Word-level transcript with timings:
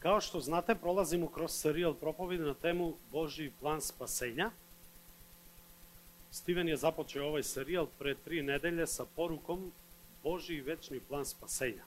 Kao 0.00 0.20
što 0.20 0.40
znate, 0.40 0.74
prolazimo 0.74 1.28
kroz 1.28 1.50
serijal 1.52 1.94
propovedi 1.94 2.42
na 2.42 2.54
temu 2.54 2.94
Božji 3.12 3.52
plan 3.60 3.80
spasenja. 3.80 4.50
Steven 6.30 6.68
je 6.68 6.76
započeo 6.76 7.26
ovaj 7.26 7.42
serijal 7.42 7.86
pre 7.98 8.14
tri 8.14 8.42
nedelje 8.42 8.86
sa 8.86 9.04
porukom 9.16 9.72
Božji 10.22 10.60
večni 10.60 11.00
plan 11.00 11.24
spasenja. 11.24 11.84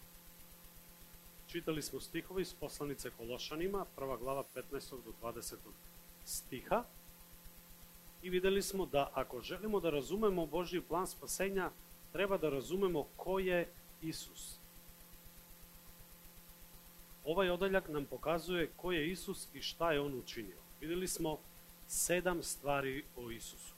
Čitali 1.47 1.81
smo 1.81 1.99
stihovi 1.99 2.42
iz 2.42 2.54
poslanice 2.54 3.10
Kološanima, 3.18 3.86
prva 3.96 4.18
glava 4.18 4.44
15. 4.56 4.90
do 4.90 5.12
20. 5.22 5.56
stiha. 6.26 6.84
I 8.22 8.30
videli 8.30 8.62
smo 8.62 8.86
da 8.86 9.10
ako 9.14 9.42
želimo 9.42 9.80
da 9.80 9.90
razumemo 9.90 10.46
Božji 10.46 10.82
plan 10.82 11.08
spasenja, 11.08 11.72
treba 12.12 12.38
da 12.38 12.50
razumemo 12.50 13.08
ko 13.18 13.40
je 13.40 13.68
Isus. 14.02 14.63
Ovaj 17.26 17.49
odeljak 17.49 17.90
nam 17.90 18.05
pokazuje 18.05 18.70
ko 18.77 18.91
je 18.91 19.11
Isus 19.11 19.48
i 19.53 19.61
šta 19.61 19.91
je 19.91 20.02
on 20.02 20.17
učinio. 20.20 20.57
Videli 20.81 21.07
smo 21.07 21.38
sedam 21.88 22.43
stvari 22.43 23.03
o 23.15 23.31
Isusu. 23.31 23.73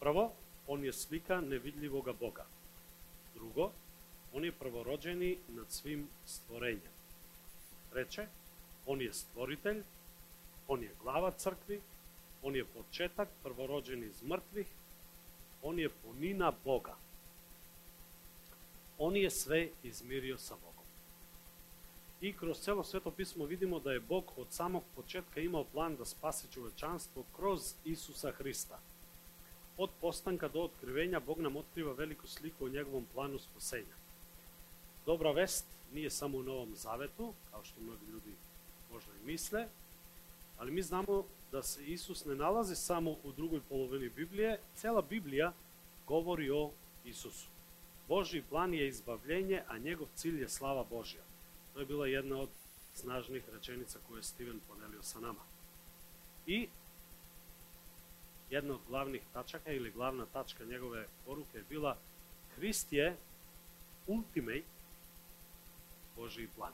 Prvo, 0.00 0.32
on 0.66 0.84
je 0.84 0.92
slika 0.92 1.40
nevidljivoga 1.40 2.12
Boga. 2.12 2.46
Drugo, 3.34 3.70
on 4.32 4.44
je 4.44 4.52
prvorođeni 4.52 5.38
nad 5.48 5.66
svim 5.72 6.08
stvorenjem. 6.26 6.94
Treće, 7.90 8.26
on 8.86 9.00
je 9.00 9.12
stvoritelj, 9.12 9.82
on 10.68 10.82
je 10.82 10.94
glava 11.02 11.30
crkvi, 11.30 11.80
on 12.42 12.56
je 12.56 12.64
početak 12.64 13.28
prvorođeni 13.42 14.06
iz 14.06 14.22
mrtvih, 14.22 14.66
on 15.62 15.78
je 15.78 15.88
punina 15.88 16.52
Boga. 16.64 16.96
On 18.98 19.16
je 19.16 19.30
sve 19.30 19.68
izmirio 19.82 20.38
sa 20.38 20.54
Bogom. 20.54 20.73
I 22.24 22.32
kroz 22.32 22.58
celo 22.60 22.84
sveto 22.84 23.10
pismo 23.10 23.44
vidimo 23.44 23.80
da 23.80 23.92
je 23.92 24.00
Bog 24.00 24.24
od 24.36 24.46
samog 24.50 24.82
početka 24.96 25.40
imao 25.40 25.64
plan 25.64 25.96
da 25.96 26.04
spasi 26.04 26.46
čovečanstvo 26.52 27.24
kroz 27.36 27.74
Isusa 27.84 28.30
Hrista. 28.30 28.78
Od 29.76 29.90
postanka 30.00 30.48
do 30.48 30.60
otkrivenja 30.60 31.20
Bog 31.20 31.40
nam 31.40 31.56
otkriva 31.56 31.92
veliku 31.92 32.26
sliku 32.26 32.64
o 32.64 32.68
njegovom 32.68 33.06
planu 33.14 33.38
spasenja. 33.38 33.96
Dobra 35.06 35.32
vest 35.32 35.64
nije 35.94 36.10
samo 36.10 36.38
u 36.38 36.42
Novom 36.42 36.76
Zavetu, 36.76 37.32
kao 37.50 37.64
što 37.64 37.80
mnogi 37.80 38.06
ljudi 38.12 38.32
možda 38.92 39.10
i 39.12 39.26
misle, 39.26 39.66
ali 40.58 40.70
mi 40.70 40.82
znamo 40.82 41.24
da 41.52 41.62
se 41.62 41.86
Isus 41.86 42.24
ne 42.24 42.34
nalazi 42.34 42.76
samo 42.76 43.10
u 43.10 43.32
drugoj 43.36 43.60
polovini 43.68 44.08
Biblije, 44.08 44.58
cela 44.76 45.02
Biblija 45.02 45.52
govori 46.06 46.50
o 46.50 46.70
Isusu. 47.04 47.46
Božji 48.08 48.42
plan 48.42 48.74
je 48.74 48.88
izbavljenje, 48.88 49.62
a 49.68 49.78
njegov 49.78 50.06
cilj 50.16 50.40
je 50.40 50.48
slava 50.48 50.84
Božja. 50.90 51.33
To 51.74 51.80
je 51.80 51.86
bila 51.86 52.06
jedna 52.06 52.36
od 52.36 52.48
snažnih 52.94 53.42
rečenica 53.52 53.98
koje 54.08 54.18
je 54.18 54.22
Steven 54.22 54.60
podelio 54.68 55.02
sa 55.02 55.20
nama. 55.20 55.40
I 56.46 56.68
jedna 58.50 58.74
od 58.74 58.80
glavnih 58.88 59.22
tačaka 59.32 59.72
ili 59.72 59.90
glavna 59.90 60.26
tačka 60.26 60.64
njegove 60.64 61.06
poruke 61.26 61.58
je 61.58 61.64
bila 61.68 61.96
Hrist 62.56 62.92
je 62.92 63.16
ultimate 64.06 64.62
Božiji 66.16 66.48
plan. 66.56 66.72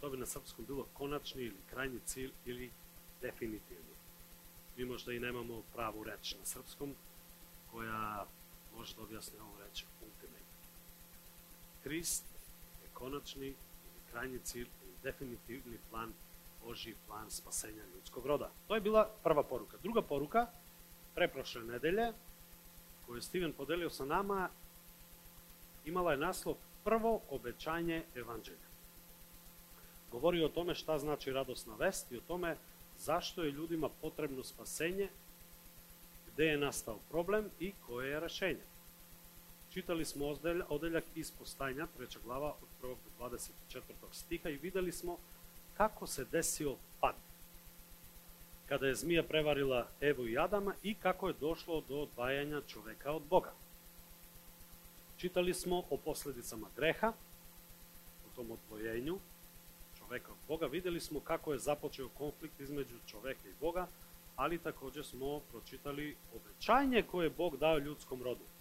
To 0.00 0.10
bi 0.10 0.16
na 0.16 0.26
srpskom 0.26 0.64
bilo 0.64 0.86
konačni 0.94 1.42
ili 1.42 1.60
krajnji 1.70 2.00
cilj 2.06 2.30
ili 2.44 2.70
definitivni. 3.22 3.94
Mi 4.76 4.84
možda 4.84 5.12
i 5.12 5.20
nemamo 5.20 5.62
pravu 5.74 6.04
reč 6.04 6.34
na 6.40 6.44
srpskom 6.44 6.94
koja 7.72 8.26
može 8.76 8.94
da 8.94 9.02
objasni 9.02 9.38
ovu 9.38 9.58
reč 9.58 9.84
ultimate. 10.00 10.44
Hrist 11.82 12.24
je 12.82 12.88
konačni 12.94 13.54
krajnji 14.14 14.38
cilj 14.38 14.68
definitivni 15.02 15.78
plan 15.90 16.12
Boži 16.64 16.94
plan 17.06 17.30
spasenja 17.30 17.82
ljudskog 17.94 18.26
roda. 18.26 18.50
To 18.68 18.74
je 18.74 18.80
bila 18.80 19.10
prva 19.22 19.42
poruka. 19.42 19.76
Druga 19.82 20.02
poruka, 20.02 20.46
preprošle 21.14 21.62
nedelje, 21.62 22.12
koju 23.06 23.16
je 23.16 23.22
Steven 23.22 23.52
podelio 23.52 23.90
sa 23.90 24.04
nama, 24.04 24.48
imala 25.84 26.12
je 26.12 26.18
naslov 26.18 26.54
Prvo 26.84 27.20
obećanje 27.30 28.02
evanđelja. 28.14 28.68
Govori 30.12 30.44
o 30.44 30.48
tome 30.48 30.74
šta 30.74 30.98
znači 30.98 31.32
radosna 31.32 31.74
vest 31.74 32.12
i 32.12 32.16
o 32.16 32.20
tome 32.28 32.56
zašto 32.98 33.42
je 33.42 33.52
ljudima 33.52 33.88
potrebno 34.00 34.44
spasenje, 34.44 35.08
gde 36.32 36.44
je 36.44 36.58
nastao 36.58 36.98
problem 37.10 37.50
i 37.60 37.72
koje 37.86 38.10
je 38.10 38.20
rešenje. 38.20 38.64
Čitali 39.74 40.04
smo 40.04 40.36
odeljak 40.68 41.04
iz 41.14 41.30
postajanja, 41.30 41.86
treća 41.96 42.18
glava 42.24 42.54
od 42.62 42.68
1. 42.82 42.94
do 43.18 43.28
24. 43.70 43.80
stiha 44.12 44.48
i 44.48 44.56
videli 44.56 44.92
smo 44.92 45.18
kako 45.76 46.06
se 46.06 46.24
desio 46.24 46.76
pad. 47.00 47.14
Kada 48.68 48.86
je 48.86 48.94
zmija 48.94 49.22
prevarila 49.22 49.88
Evu 50.00 50.28
i 50.28 50.38
Adama 50.38 50.74
i 50.82 50.94
kako 50.94 51.28
je 51.28 51.34
došlo 51.40 51.80
do 51.88 51.96
odvajanja 51.96 52.60
čoveka 52.68 53.12
od 53.12 53.22
Boga. 53.22 53.52
Čitali 55.16 55.54
smo 55.54 55.82
o 55.90 55.96
posledicama 55.96 56.68
greha, 56.76 57.12
o 58.26 58.36
tom 58.36 58.50
odvojenju 58.50 59.18
čoveka 59.98 60.32
od 60.32 60.38
Boga. 60.48 60.66
Videli 60.66 61.00
smo 61.00 61.20
kako 61.20 61.52
je 61.52 61.58
započeo 61.58 62.08
konflikt 62.08 62.60
između 62.60 62.94
čoveka 63.06 63.48
i 63.48 63.60
Boga, 63.60 63.86
ali 64.36 64.58
takođe 64.58 65.04
smo 65.04 65.40
pročitali 65.40 66.16
obećanje 66.34 67.02
koje 67.02 67.26
je 67.26 67.30
Bog 67.30 67.56
dao 67.56 67.78
ljudskom 67.78 68.22
rodu 68.22 68.53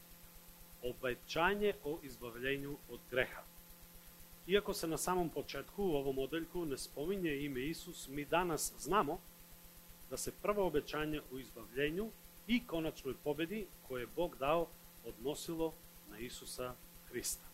obećanje 0.83 1.73
o 1.83 1.99
izbavljenju 2.03 2.77
od 2.89 2.99
greha. 3.11 3.41
Iako 4.47 4.73
se 4.73 4.87
na 4.87 4.97
samom 4.97 5.29
početku 5.29 5.83
u 5.83 5.95
ovom 5.95 6.19
odeljku 6.19 6.65
ne 6.65 6.77
spominje 6.77 7.35
ime 7.35 7.61
Isus, 7.61 8.07
mi 8.07 8.25
danas 8.25 8.73
znamo 8.79 9.19
da 10.09 10.17
se 10.17 10.31
prvo 10.41 10.67
obećanje 10.67 11.21
o 11.33 11.39
izbavljenju 11.39 12.09
i 12.47 12.67
konačnoj 12.67 13.13
pobedi 13.23 13.67
koje 13.87 14.01
je 14.01 14.07
Bog 14.15 14.35
dao 14.39 14.67
odnosilo 15.05 15.73
na 16.09 16.17
Isusa 16.17 16.73
Hrista. 17.09 17.47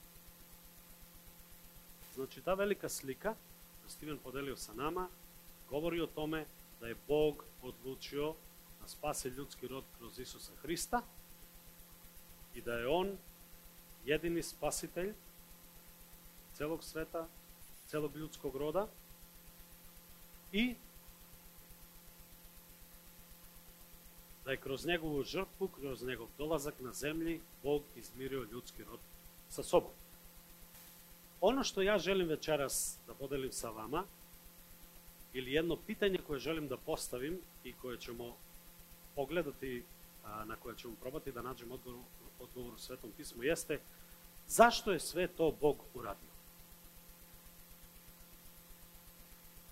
Znači, 2.15 2.41
ta 2.41 2.53
velika 2.53 2.89
slika, 2.89 3.35
da 3.83 3.89
Steven 3.89 4.17
podelio 4.17 4.57
sa 4.57 4.73
nama, 4.73 5.07
govori 5.69 6.01
o 6.01 6.07
tome 6.07 6.45
da 6.79 6.87
je 6.87 6.95
Bog 7.07 7.43
odlučio 7.63 8.33
da 8.81 8.87
spase 8.87 9.29
ljudski 9.29 9.67
rod 9.67 9.83
kroz 9.97 10.19
Isusa 10.19 10.51
Hrista, 10.61 11.01
и 12.59 12.61
да 12.61 12.81
е 12.81 12.85
Он 12.85 13.17
едини 14.05 14.43
спасител 14.43 15.13
целог 16.53 16.83
света, 16.83 17.27
целог 17.87 18.15
людског 18.15 18.55
рода 18.55 18.87
и 20.53 20.75
да 24.43 24.53
е 24.53 24.57
кроз 24.57 24.85
негову 24.85 25.23
жртву, 25.23 25.67
кроз 25.67 26.01
негов 26.01 26.29
долазак 26.37 26.79
на 26.79 26.91
земји, 26.91 27.39
Бог 27.63 27.83
измирио 27.95 28.43
людски 28.43 28.83
род 28.83 28.99
со 29.49 29.63
собом. 29.63 29.93
Оно 31.41 31.63
што 31.63 31.79
ја 31.79 31.95
желим 31.95 32.27
вечерас 32.27 32.99
да 33.07 33.13
поделим 33.13 33.53
со 33.55 33.71
вама, 33.71 34.03
или 35.33 35.55
едно 35.55 35.77
питање 35.77 36.19
кое 36.25 36.39
желим 36.39 36.67
да 36.67 36.77
поставим 36.77 37.39
и 37.63 37.71
кое 37.73 37.95
ќе 37.95 38.11
му 38.11 38.33
погледате 39.15 39.83
на 40.45 40.57
кое 40.57 40.75
ќе 40.75 40.91
му 40.91 40.99
пробати 40.99 41.31
да 41.31 41.45
најдем 41.45 41.71
одговор 41.71 42.03
odgovor 42.39 42.73
u 42.73 42.77
Svetom 42.77 43.11
pismu 43.17 43.43
jeste 43.43 43.79
zašto 44.47 44.91
je 44.91 44.99
sve 44.99 45.27
to 45.27 45.51
Bog 45.61 45.77
uradio. 45.93 46.29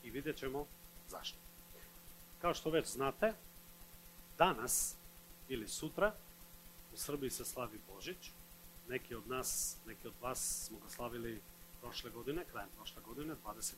I 0.03 0.09
vidjet 0.09 0.37
ćemo 0.37 0.65
zašto. 1.09 1.37
Kao 2.41 2.53
što 2.53 2.69
već 2.69 2.87
znate, 2.87 3.33
danas 4.37 4.95
ili 5.49 5.67
sutra 5.67 6.13
u 6.93 6.97
Srbiji 6.97 7.29
se 7.29 7.45
slavi 7.45 7.79
Božić. 7.93 8.31
Neki 8.87 9.15
od 9.15 9.27
nas, 9.27 9.77
neki 9.85 10.07
od 10.07 10.13
vas 10.21 10.65
smo 10.67 10.79
ga 10.79 10.89
slavili 10.89 11.41
prošle 11.81 12.11
godine, 12.11 12.45
krajem 12.51 12.69
prošle 12.75 13.01
godine, 13.01 13.35
25. 13.45 13.73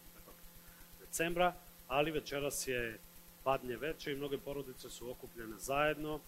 decembra, 1.00 1.56
ali 1.88 2.12
večeras 2.12 2.68
je 2.68 3.00
padnje 3.44 3.78
veče 3.78 4.12
i 4.12 4.16
mnoge 4.16 4.38
porodice 4.38 4.90
su 4.90 5.12
okupljene 5.12 5.58
zajedno 5.60 6.20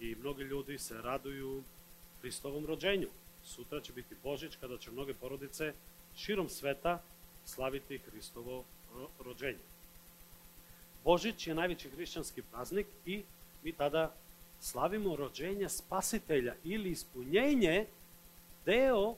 i 0.00 0.14
mnogi 0.14 0.42
ljudi 0.42 0.78
se 0.78 1.02
raduju 1.02 1.62
Hristovom 2.24 2.66
rođenju. 2.66 3.08
Sutra 3.44 3.80
će 3.80 3.92
biti 3.92 4.14
Božić 4.22 4.56
kada 4.60 4.78
će 4.78 4.90
mnoge 4.90 5.14
porodice 5.14 5.72
širom 6.16 6.48
sveta 6.48 7.02
slaviti 7.46 7.98
Hristovo 7.98 8.64
rođenje. 9.24 9.64
Božić 11.04 11.46
je 11.46 11.54
najveći 11.54 11.90
hrišćanski 11.90 12.42
praznik 12.42 12.86
i 13.06 13.22
mi 13.62 13.72
tada 13.72 14.14
slavimo 14.60 15.16
rođenje 15.16 15.68
spasitelja 15.68 16.54
ili 16.64 16.90
ispunjenje 16.90 17.86
deo 18.64 19.14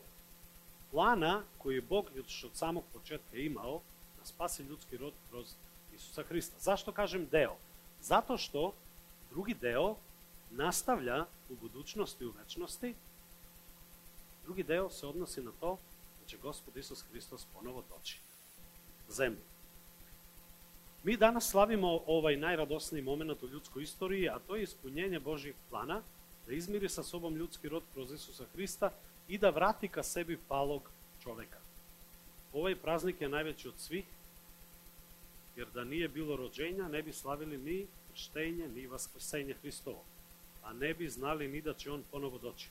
plana 0.91 1.43
koji 1.59 1.75
je 1.75 1.83
Bog 1.83 2.11
još 2.17 2.45
od 2.45 2.51
samog 2.55 2.85
početka 2.93 3.37
imao 3.37 3.81
da 4.19 4.27
spasi 4.27 4.63
ljudski 4.63 4.97
rod 4.97 5.13
kroz 5.31 5.55
Isusa 5.95 6.23
Hrista. 6.23 6.59
Zašto 6.59 6.93
kažem 6.93 7.29
deo? 7.31 7.57
Zato 8.01 8.39
što 8.39 8.73
drugi 9.31 9.55
deo 9.55 9.97
nastavlja 10.51 11.27
u 11.49 11.55
budućnosti, 11.55 12.27
u 12.27 12.33
večnosti. 12.39 12.95
Drugi 14.45 14.63
deo 14.63 14.91
se 14.91 15.07
odnosi 15.07 15.43
na 15.43 15.53
to 15.61 15.79
da 16.21 16.27
će 16.27 16.37
Gospod 16.37 16.77
Isus 16.77 17.03
Hristos 17.03 17.47
ponovo 17.55 17.85
doći. 17.89 18.19
zemlji. 19.09 19.41
Mi 21.03 21.17
danas 21.17 21.51
slavimo 21.51 22.01
ovaj 22.07 22.37
najradosniji 22.37 23.03
moment 23.03 23.43
u 23.43 23.49
ljudskoj 23.49 23.83
istoriji, 23.83 24.29
a 24.29 24.39
to 24.47 24.57
je 24.57 24.63
ispunjenje 24.63 25.21
Božjeg 25.21 25.55
plana 25.71 26.03
da 26.47 26.53
izmiri 26.53 26.89
sa 26.89 27.03
sobom 27.03 27.37
ljudski 27.37 27.69
rod 27.69 27.83
kroz 27.95 28.13
Isusa 28.13 28.45
Hrista 28.53 28.91
i 29.29 29.39
da 29.39 29.51
vrati 29.51 29.89
ka 29.89 30.03
sebi 30.03 30.39
palog 30.49 30.91
čoveka. 31.23 31.59
Ovaj 32.53 32.77
praznik 32.77 33.21
je 33.21 33.29
najveći 33.29 33.69
od 33.69 33.75
svih, 33.79 34.05
jer 35.57 35.67
da 35.75 35.85
nije 35.85 36.09
bilo 36.09 36.37
rođenja, 36.37 36.89
ne 36.89 37.03
bi 37.03 37.13
slavili 37.13 37.59
ni 37.59 37.87
krštenje, 38.13 38.69
ni 38.69 38.87
vaskrsenje 38.87 39.55
Hristovo, 39.55 40.05
a 40.67 40.73
ne 40.73 40.95
bi 40.95 41.09
znali 41.09 41.49
ni 41.49 41.63
da 41.63 41.75
će 41.75 41.91
on 41.91 42.03
ponovo 42.11 42.39
doći. 42.39 42.69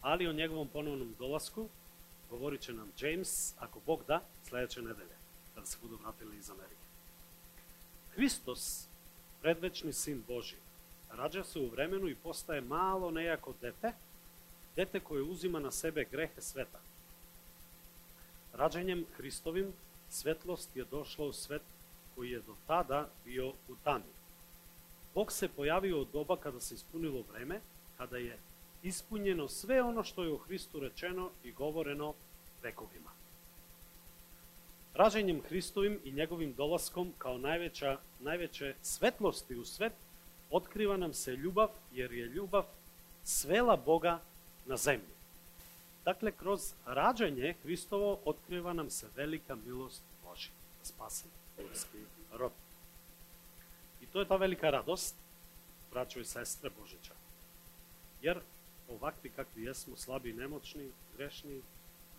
Ali 0.00 0.28
o 0.28 0.32
njegovom 0.32 0.68
ponovnom 0.68 1.14
dolasku 1.18 1.68
govorit 2.30 2.60
će 2.60 2.72
nam 2.72 2.92
James, 3.00 3.54
ako 3.58 3.80
Bog 3.86 4.04
da, 4.08 4.20
sledeće 4.48 4.82
nedelje, 4.82 5.16
kada 5.54 5.66
se 5.66 5.78
budu 5.82 5.98
vratili 6.02 6.36
iz 6.36 6.50
Amerike. 6.50 6.86
Hristos, 8.14 8.86
predvečni 9.40 9.92
sin 9.92 10.22
Boži, 10.28 10.56
rađa 11.10 11.44
se 11.44 11.58
u 11.58 11.68
vremenu 11.68 12.08
i 12.08 12.14
postaje 12.14 12.60
malo 12.60 13.10
nejako 13.10 13.54
dete, 13.60 13.92
dete 14.76 15.00
koje 15.00 15.22
uzima 15.22 15.60
na 15.60 15.70
sebe 15.70 16.04
grehe 16.04 16.40
sveta. 16.40 16.80
Rađanjem 18.52 19.06
Hristovim 19.16 19.72
svetlost 20.10 20.76
je 20.76 20.84
došla 20.84 21.26
u 21.26 21.32
svet 21.32 21.62
koji 22.14 22.30
je 22.30 22.40
do 22.40 22.54
tada 22.66 23.08
bio 23.24 23.48
u 23.48 23.76
tami. 23.84 24.21
Bog 25.14 25.32
se 25.32 25.48
pojavio 25.48 26.00
u 26.00 26.04
doba 26.04 26.36
kada 26.36 26.60
se 26.60 26.74
ispunilo 26.74 27.24
vreme, 27.32 27.60
kada 27.96 28.16
je 28.16 28.38
ispunjeno 28.82 29.48
sve 29.48 29.82
ono 29.82 30.04
što 30.04 30.22
je 30.22 30.32
u 30.32 30.38
Hristu 30.38 30.80
rečeno 30.80 31.30
i 31.44 31.52
govoreno 31.52 32.14
vekovima. 32.62 33.10
Rađenjem 34.94 35.42
Hristovim 35.42 36.00
i 36.04 36.12
njegovim 36.12 36.54
dolaskom 36.54 37.12
kao 37.18 37.38
najveća, 37.38 37.98
najveće 38.20 38.74
svetlosti 38.82 39.56
u 39.56 39.64
svet, 39.64 39.92
otkriva 40.50 40.96
nam 40.96 41.14
se 41.14 41.36
ljubav, 41.36 41.68
jer 41.92 42.12
je 42.12 42.26
ljubav 42.26 42.64
svela 43.24 43.76
Boga 43.76 44.20
na 44.66 44.76
zemlji. 44.76 45.14
Dakle, 46.04 46.32
kroz 46.32 46.72
rađanje 46.86 47.54
Hristovo 47.62 48.18
otkriva 48.24 48.72
nam 48.72 48.90
se 48.90 49.06
velika 49.16 49.56
milost 49.66 50.02
da 50.24 50.34
spasi 50.84 51.24
ljudski 51.58 51.98
rod. 52.32 52.52
To 54.12 54.20
je 54.20 54.28
ta 54.28 54.36
velika 54.36 54.70
radost, 54.70 55.14
braćo 55.90 56.20
i 56.20 56.24
sestre 56.24 56.70
Božića. 56.80 57.14
Jer 58.22 58.40
ovakvi 58.88 59.30
kakvi 59.30 59.62
jesmo, 59.62 59.96
slabi 59.96 60.30
i 60.30 60.32
nemoćni, 60.32 60.90
grešni, 61.16 61.62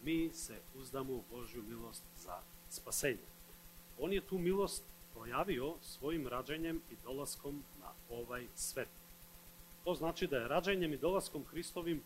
mi 0.04 0.32
se 0.34 0.60
uzdamo 0.76 1.14
u 1.14 1.24
Božju 1.32 1.64
milost 1.64 2.04
za 2.18 2.38
spasenje. 2.70 3.28
On 4.00 4.14
je 4.14 4.22
tu 4.22 4.38
milost 4.38 4.84
projavio 5.14 5.76
svojim 5.82 6.28
rađenjem 6.28 6.82
i 6.92 6.96
dolaskom 7.04 7.64
na 7.80 7.92
ovaj 8.10 8.48
svet. 8.56 8.90
To 9.84 9.96
znači 9.96 10.28
da 10.28 10.38
je 10.38 10.48
rađenjem 10.48 10.94
i 10.94 10.98
dolaskom 10.98 11.46
Hristovim 11.46 12.02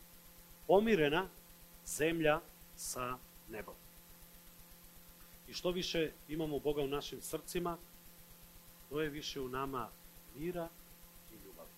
pomirena 0.67 1.27
zemlja 1.85 2.39
sa 2.77 3.17
nebom. 3.49 3.75
I 5.47 5.53
što 5.53 5.71
više 5.71 6.11
imamo 6.29 6.59
Boga 6.59 6.81
u 6.81 6.87
našim 6.87 7.21
srcima, 7.21 7.77
to 8.89 9.01
je 9.01 9.09
više 9.09 9.41
u 9.41 9.47
nama 9.47 9.89
mira 10.35 10.69
i 11.31 11.35
ljubavi. 11.45 11.69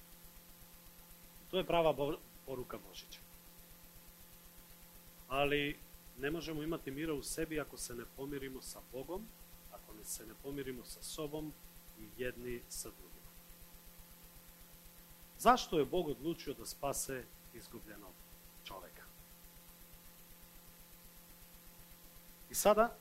To 1.51 1.57
je 1.57 1.65
prava 1.65 2.17
poruka 2.45 2.77
Božića. 2.89 3.19
Ali 5.27 5.79
ne 6.19 6.31
možemo 6.31 6.63
imati 6.63 6.91
mira 6.91 7.13
u 7.13 7.23
sebi 7.23 7.59
ako 7.59 7.77
se 7.77 7.95
ne 7.95 8.03
pomirimo 8.17 8.61
sa 8.61 8.79
Bogom, 8.91 9.25
ako 9.71 9.93
ne 9.93 10.05
se 10.05 10.25
ne 10.25 10.33
pomirimo 10.43 10.85
sa 10.85 11.03
sobom 11.03 11.53
i 11.99 12.07
jedni 12.17 12.61
sa 12.69 12.89
drugima. 12.89 13.29
Zašto 15.39 15.79
je 15.79 15.85
Bog 15.85 16.07
odlučio 16.07 16.53
da 16.53 16.65
spase 16.65 17.23
izgubljenog 17.53 18.13
čoveka? 18.63 19.03
I 22.49 22.55
sada 22.55 22.95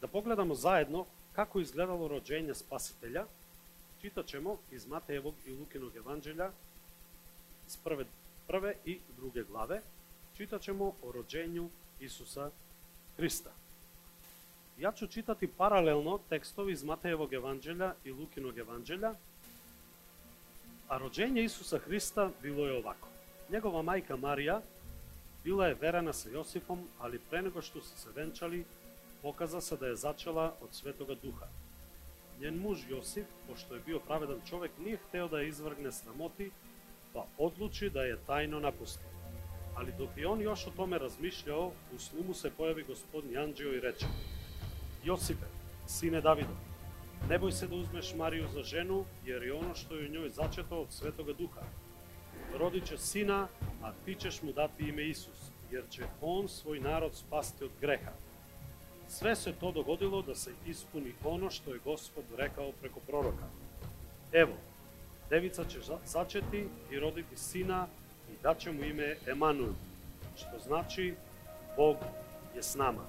da 0.00 0.08
pogledamo 0.08 0.54
zajedno 0.54 1.06
kako 1.32 1.58
je 1.58 1.62
izgledalo 1.62 2.08
rođenje 2.08 2.54
spasitelja, 2.54 3.26
читачемо 4.04 4.60
из 4.70 4.86
Матеевог 4.86 5.34
и 5.46 5.52
Лукино 5.56 5.88
Евангелија, 5.88 6.50
из 7.66 7.76
прве, 7.80 8.04
прве 8.46 8.76
и 8.84 8.98
друге 9.16 9.44
главе, 9.48 9.80
читачемо 10.36 10.92
о 11.00 11.12
роđењу 11.12 11.70
Исуса 12.00 12.50
Христа. 13.16 13.48
Ја 14.76 14.92
ќе 14.92 15.08
читати 15.08 15.48
паралелно 15.48 16.18
текстови 16.28 16.76
из 16.76 16.84
Матеевог 16.84 17.32
Евангелија 17.32 17.94
и 18.04 18.12
Лукино 18.12 18.52
Евангелија, 18.52 19.14
а 20.88 21.00
роđење 21.00 21.48
Исуса 21.48 21.78
Христа 21.78 22.28
било 22.42 22.68
е 22.68 22.76
овако. 22.76 23.08
Негова 23.48 23.80
мајка 23.80 24.20
Марија 24.20 24.60
била 25.44 25.72
е 25.72 25.80
верена 25.80 26.12
со 26.12 26.28
Јосифом, 26.28 26.84
али 27.00 27.16
пренего 27.30 27.64
што 27.64 27.80
се 27.80 27.96
се 27.96 28.12
венчали, 28.12 28.66
показа 29.22 29.64
се 29.64 29.80
да 29.80 29.88
е 29.88 29.96
зачела 29.96 30.52
од 30.60 30.74
Светога 30.76 31.16
Духа– 31.16 31.48
Јен 32.42 32.56
муж 32.58 32.82
Јосиф, 32.90 33.26
пошто 33.46 33.76
е 33.76 33.82
бил 33.86 34.00
праведен 34.00 34.40
човек, 34.48 34.72
не 34.78 34.96
хтео 34.96 35.28
да 35.28 35.42
ја 35.42 35.48
извргне 35.48 35.92
срамоти, 35.92 36.50
па 37.12 37.26
одлучи 37.38 37.90
да 37.94 38.06
ја 38.08 38.18
тајно 38.26 38.60
напусти. 38.60 39.06
Али 39.78 39.92
доки 39.98 40.26
он 40.26 40.42
још 40.42 40.66
о 40.68 40.72
томе 40.74 40.98
размишљао, 40.98 41.70
у 41.94 41.98
сну 41.98 42.26
му 42.26 42.34
се 42.34 42.50
појави 42.50 42.86
господин 42.86 43.34
Јанджио 43.38 43.74
и 43.74 43.80
рече: 43.80 44.10
Јосипе, 45.06 45.46
сине 45.86 46.20
Давидов, 46.20 46.58
не 47.28 47.38
бој 47.38 47.50
се 47.50 47.66
да 47.70 47.76
узмеш 47.76 48.12
Марију 48.18 48.50
за 48.52 48.62
жену, 48.62 49.04
јер 49.26 49.46
и 49.46 49.50
оно 49.54 49.74
што 49.74 49.94
ја 49.94 50.10
њој 50.10 50.34
зачето 50.34 50.82
од 50.82 50.92
Светога 50.92 51.34
Духа. 51.34 51.62
Родиче 52.58 52.98
сина, 52.98 53.48
а 53.82 53.92
ти 54.04 54.14
ќеш 54.14 54.42
му 54.42 54.52
дати 54.52 54.90
име 54.90 55.06
Исус, 55.10 55.50
јер 55.70 55.86
ќе 55.90 56.10
он 56.20 56.50
свој 56.50 56.82
народ 56.82 57.14
спасти 57.14 57.64
од 57.64 57.74
греха. 57.80 58.12
Sve 59.18 59.36
se 59.36 59.52
to 59.60 59.72
dogodilo 59.72 60.22
da 60.22 60.34
se 60.34 60.50
ispuni 60.66 61.12
ono 61.24 61.50
što 61.50 61.72
je 61.72 61.80
gospod 61.84 62.24
rekao 62.36 62.72
preko 62.80 63.00
proroka. 63.00 63.46
Evo, 64.32 64.52
devica 65.30 65.64
će 65.64 65.78
začeti 66.06 66.68
i 66.90 66.98
roditi 66.98 67.36
sina 67.36 67.86
i 68.30 68.42
daće 68.42 68.72
mu 68.72 68.84
ime 68.84 69.16
Emanuel, 69.26 69.72
što 70.36 70.58
znači 70.66 71.14
Bog 71.76 71.96
je 72.56 72.62
s 72.62 72.74
nama. 72.74 73.04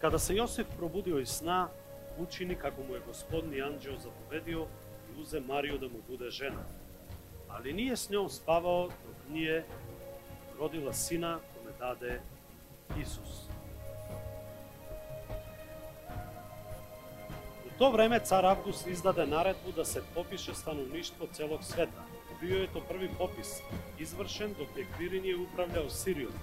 Kada 0.00 0.18
se 0.18 0.34
Josif 0.34 0.66
probudio 0.76 1.18
iz 1.18 1.28
sna, 1.28 1.68
učini 2.18 2.54
kako 2.54 2.82
mu 2.88 2.94
je 2.94 3.02
gospodni 3.06 3.62
anđeo 3.62 3.98
zapovedio 3.98 4.66
i 5.10 5.22
uze 5.22 5.40
Mariju 5.40 5.78
da 5.78 5.86
mu 5.86 5.98
bude 6.08 6.30
žena. 6.30 6.62
Ali 7.48 7.72
nije 7.72 7.96
s 7.96 8.10
njom 8.10 8.30
spavao 8.30 8.86
dok 8.86 9.16
nije 9.32 9.64
rodila 10.58 10.92
sina 10.92 11.38
kome 11.54 11.70
dade 11.78 12.20
Исус. 13.00 13.48
У 17.66 17.78
то 17.78 17.90
време 17.90 18.20
цар 18.20 18.44
Август 18.44 18.86
издаде 18.86 19.26
наредбу 19.26 19.72
да 19.72 19.84
се 19.84 20.02
попише 20.02 20.54
становништво 20.54 21.26
целог 21.32 21.64
света. 21.64 22.02
Био 22.40 22.62
е 22.62 22.66
то 22.66 22.80
први 22.80 23.08
попис, 23.08 23.62
извршен 23.98 24.54
док 24.58 24.68
е 24.76 24.84
Квиринје 24.84 25.36
управлял 25.42 25.90
Сириот. 25.90 26.34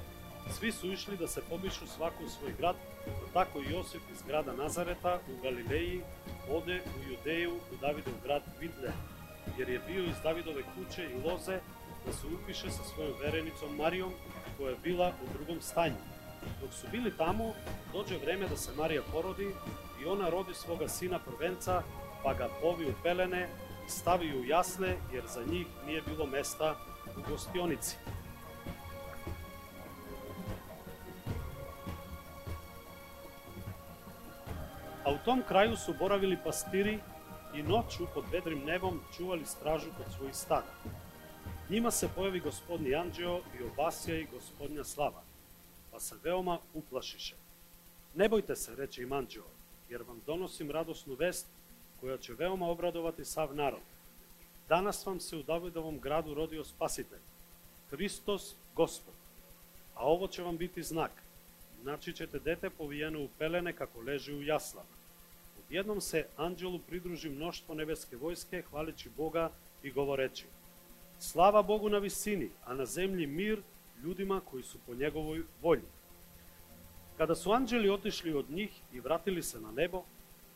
Сви 0.52 0.72
су 0.72 0.92
ишли 0.92 1.18
да 1.18 1.28
се 1.28 1.42
попишу 1.42 1.88
свако 1.88 2.24
свој 2.24 2.58
град, 2.58 2.76
но 3.06 3.28
тако 3.34 3.60
Јосиф 3.60 4.02
из 4.12 4.24
града 4.24 4.54
Назарета 4.54 5.20
у 5.30 5.36
Галилеји 5.46 6.02
оде 6.50 6.82
у 6.82 7.00
Јудеју 7.06 7.52
у 7.54 7.76
Давидов 7.82 8.16
град 8.24 8.44
Витле, 8.60 8.94
јер 9.58 9.70
е 9.76 9.80
био 9.88 10.04
из 10.10 10.18
Давидове 10.24 10.64
куче 10.74 11.04
и 11.04 11.22
лозе 11.22 11.60
да 12.06 12.14
се 12.14 12.28
упише 12.28 12.72
со 12.72 12.84
својом 12.84 13.20
вереницом 13.22 13.78
Маријом, 13.78 14.14
која 14.58 14.76
била 14.82 15.14
у 15.22 15.28
другом 15.34 15.60
стању. 15.62 16.00
Dok 16.62 16.74
su 16.74 16.88
bili 16.92 17.18
tamo, 17.18 17.54
dođe 17.94 18.18
vreme 18.18 18.48
da 18.48 18.58
se 18.58 18.72
Marija 18.78 19.02
porodi 19.12 19.52
i 20.02 20.06
ona 20.06 20.30
rodi 20.30 20.54
svoga 20.54 20.88
sina 20.88 21.20
prvenca, 21.20 21.84
pa 22.24 22.34
ga 22.34 22.50
povi 22.62 22.86
u 22.86 22.94
pelene 23.04 23.50
i 23.88 23.90
stavi 23.90 24.40
u 24.40 24.46
jasle, 24.46 24.96
jer 25.14 25.24
za 25.28 25.44
njih 25.44 25.68
nije 25.86 26.02
bilo 26.02 26.26
mesta 26.26 26.76
u 27.18 27.30
gostionici. 27.30 27.96
A 35.06 35.12
u 35.12 35.18
tom 35.26 35.44
kraju 35.48 35.78
su 35.78 35.94
boravili 36.00 36.38
pastiri 36.44 37.00
i 37.56 37.64
noću 37.64 38.08
pod 38.14 38.24
vedrim 38.32 38.66
nebom 38.66 39.02
čuvali 39.18 39.46
stražu 39.46 39.90
kod 39.98 40.06
svojih 40.18 40.36
stada. 40.36 40.74
Njima 41.70 41.92
se 41.92 42.10
pojavi 42.16 42.40
gospodni 42.40 42.96
anđeo 42.96 43.38
i 43.60 43.64
obasja 43.64 44.16
i 44.16 44.28
gospodnja 44.34 44.84
slava 44.84 45.29
се 46.00 46.16
веома 46.24 46.60
уплашише. 46.74 47.36
Не 48.16 48.30
бојте 48.30 48.56
се, 48.56 48.76
рече 48.76 49.02
Иманджио, 49.04 49.46
јер 49.90 50.04
вам 50.08 50.22
доносим 50.26 50.72
радосну 50.72 51.16
вест, 51.16 51.48
која 52.02 52.18
ќе 52.18 52.38
веома 52.38 52.72
обрадовати 52.72 53.26
сав 53.26 53.56
народ. 53.56 53.84
Данас 54.70 55.04
вам 55.06 55.20
се 55.20 55.36
удавај 55.36 55.72
да 55.72 55.82
вам 55.82 56.00
граду 56.00 56.36
родио 56.36 56.64
Спасител, 56.66 57.20
Христос 57.90 58.56
Господ. 58.76 59.16
А 59.96 60.06
ово 60.06 60.28
ќе 60.28 60.44
вам 60.44 60.58
бити 60.58 60.84
знак. 60.84 61.12
Начичете 61.84 62.40
дете 62.40 62.70
повиено 62.70 63.24
у 63.24 63.28
пелене 63.40 63.74
како 63.74 64.02
лежи 64.02 64.34
у 64.34 64.42
јасла. 64.44 64.84
Одједном 65.60 66.00
се 66.00 66.28
анджелу 66.38 66.80
придружи 66.80 67.30
мноштво 67.30 67.76
небеске 67.76 68.18
војске, 68.18 68.64
хвалечи 68.64 69.10
Бога 69.10 69.52
и 69.84 69.92
говоречи: 69.92 70.46
Слава 71.20 71.64
Богу 71.64 71.90
на 71.90 72.00
висини, 72.00 72.50
а 72.66 72.74
на 72.74 72.86
земји 72.86 73.26
мир 73.26 73.64
луѓима 74.04 74.42
кои 74.42 74.64
су 74.64 74.78
по 74.86 74.94
неговој 74.94 75.44
волја. 75.64 75.88
Када 77.18 77.36
су 77.36 77.52
анџели 77.52 77.90
отишли 77.92 78.34
од 78.34 78.50
нив 78.50 78.72
и 78.94 79.00
вратили 79.00 79.44
се 79.44 79.60
на 79.60 79.72
небо, 79.72 80.06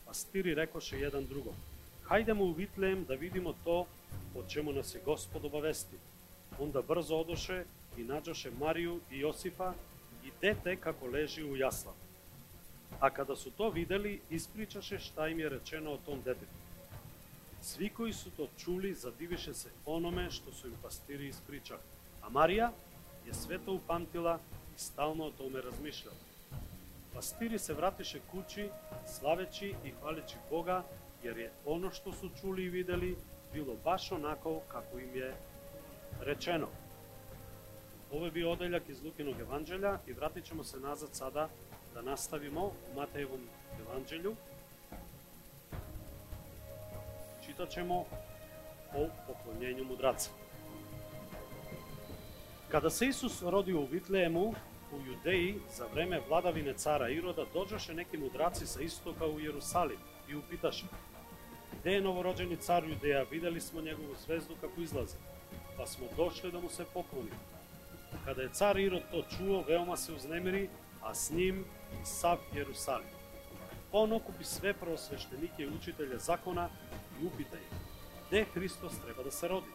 пастири 0.06 0.56
рекоше 0.56 0.96
еден 0.96 1.26
друго: 1.26 1.54
«Хајде 2.08 2.32
му 2.32 2.44
увитлеем 2.44 3.04
да 3.04 3.16
видимо 3.16 3.54
то, 3.64 3.86
од 4.34 4.48
чему 4.48 4.72
нас 4.72 4.94
е 4.94 4.98
Господ 5.04 5.44
обавести». 5.44 5.96
Онда 6.60 6.82
брзо 6.82 7.20
одоше 7.20 7.66
и 7.96 8.04
најдоше 8.04 8.52
Марију 8.60 9.00
и 9.10 9.22
Јосифа 9.24 9.74
и 10.24 10.30
дете 10.40 10.76
како 10.76 11.08
лежи 11.10 11.42
у 11.42 11.56
јасла. 11.56 11.92
А 13.00 13.10
када 13.10 13.36
су 13.36 13.50
то 13.50 13.70
видели, 13.70 14.20
испричаше 14.30 14.98
шта 14.98 15.28
им 15.28 15.40
е 15.40 15.50
речено 15.50 15.94
о 15.94 15.98
том 15.98 16.22
детето. 16.22 16.54
Сви 17.62 17.90
кои 17.90 18.12
су 18.12 18.30
то 18.30 18.48
чули, 18.56 18.94
задивише 18.94 19.54
се 19.54 19.68
ономе 19.86 20.30
што 20.30 20.52
су 20.52 20.68
им 20.68 20.76
пастири 20.82 21.28
испричали. 21.28 21.80
А 22.22 22.30
Марија 22.30 22.70
Je 23.26 23.34
sve 23.34 23.58
to 23.64 23.72
upamtila 23.72 24.38
i 24.76 24.78
stalno 24.78 25.24
o 25.24 25.30
tome 25.30 25.60
razmišljala. 25.60 26.16
Pastiri 27.14 27.58
se 27.58 27.74
vratiše 27.74 28.20
kući, 28.30 28.68
slaveći 29.18 29.74
i 29.84 29.90
hvaleći 29.90 30.36
Boga, 30.50 30.82
jer 31.22 31.38
je 31.38 31.50
ono 31.66 31.90
što 31.90 32.12
su 32.12 32.30
čuli 32.40 32.64
i 32.64 32.70
videli 32.70 33.16
bilo 33.52 33.74
baš 33.84 34.12
onako 34.12 34.60
kako 34.68 34.98
im 34.98 35.16
je 35.16 35.34
rečeno. 36.20 36.68
Ovo 38.12 38.24
je 38.24 38.30
bio 38.30 38.52
odeljak 38.52 38.88
iz 38.88 39.02
Lukinog 39.04 39.40
evanđelja 39.40 39.98
i 40.06 40.12
vratit 40.12 40.44
ćemo 40.44 40.64
se 40.64 40.80
nazad 40.80 41.08
sada 41.12 41.48
da 41.94 42.02
nastavimo 42.02 42.66
u 42.66 42.96
Matejevom 42.96 43.40
evanđelju. 43.80 44.36
Čitat 47.46 47.70
ćemo 47.70 48.04
o 48.94 49.08
poklonjenju 49.26 49.84
mudraca. 49.84 50.43
Kada 52.74 52.90
se 52.90 53.06
Isus 53.06 53.42
rodio 53.42 53.80
u 53.80 53.86
Vitlejemu, 53.86 54.54
u 54.92 55.06
Judeji, 55.06 55.60
za 55.76 55.86
vreme 55.94 56.20
vladavine 56.28 56.72
cara 56.74 57.08
Iroda, 57.08 57.44
dođoše 57.54 57.94
neki 57.94 58.18
mudraci 58.18 58.66
sa 58.66 58.80
istoka 58.80 59.26
u 59.26 59.40
Jerusalim 59.40 59.98
i 60.28 60.34
upitaše 60.34 60.84
Gde 61.80 61.92
je 61.92 62.00
novorođeni 62.00 62.56
car 62.56 62.84
Judeja? 62.84 63.24
Videli 63.30 63.60
smo 63.60 63.80
njegovu 63.80 64.14
zvezdu 64.24 64.54
kako 64.60 64.80
izlazi, 64.80 65.16
pa 65.76 65.86
smo 65.86 66.06
došli 66.16 66.52
da 66.52 66.60
mu 66.60 66.68
se 66.68 66.84
poklonimo. 66.94 67.36
Kada 68.24 68.42
je 68.42 68.52
car 68.52 68.78
Irod 68.78 69.02
to 69.10 69.22
čuo, 69.36 69.64
veoma 69.68 69.96
se 69.96 70.12
uznemiri, 70.12 70.68
a 71.02 71.14
s 71.14 71.30
njim 71.30 71.64
i 71.92 72.06
sav 72.06 72.38
Jerusalim. 72.54 73.08
On 73.92 74.12
okupi 74.12 74.44
sve 74.44 74.72
prvosveštenike 74.72 75.62
i 75.62 75.68
učitelje 75.68 76.18
zakona 76.18 76.68
i 77.22 77.26
upita 77.26 77.56
ih, 77.56 77.78
gde 78.28 78.44
Hristos 78.54 78.92
treba 79.04 79.22
da 79.22 79.30
se 79.30 79.48
rodi? 79.48 79.70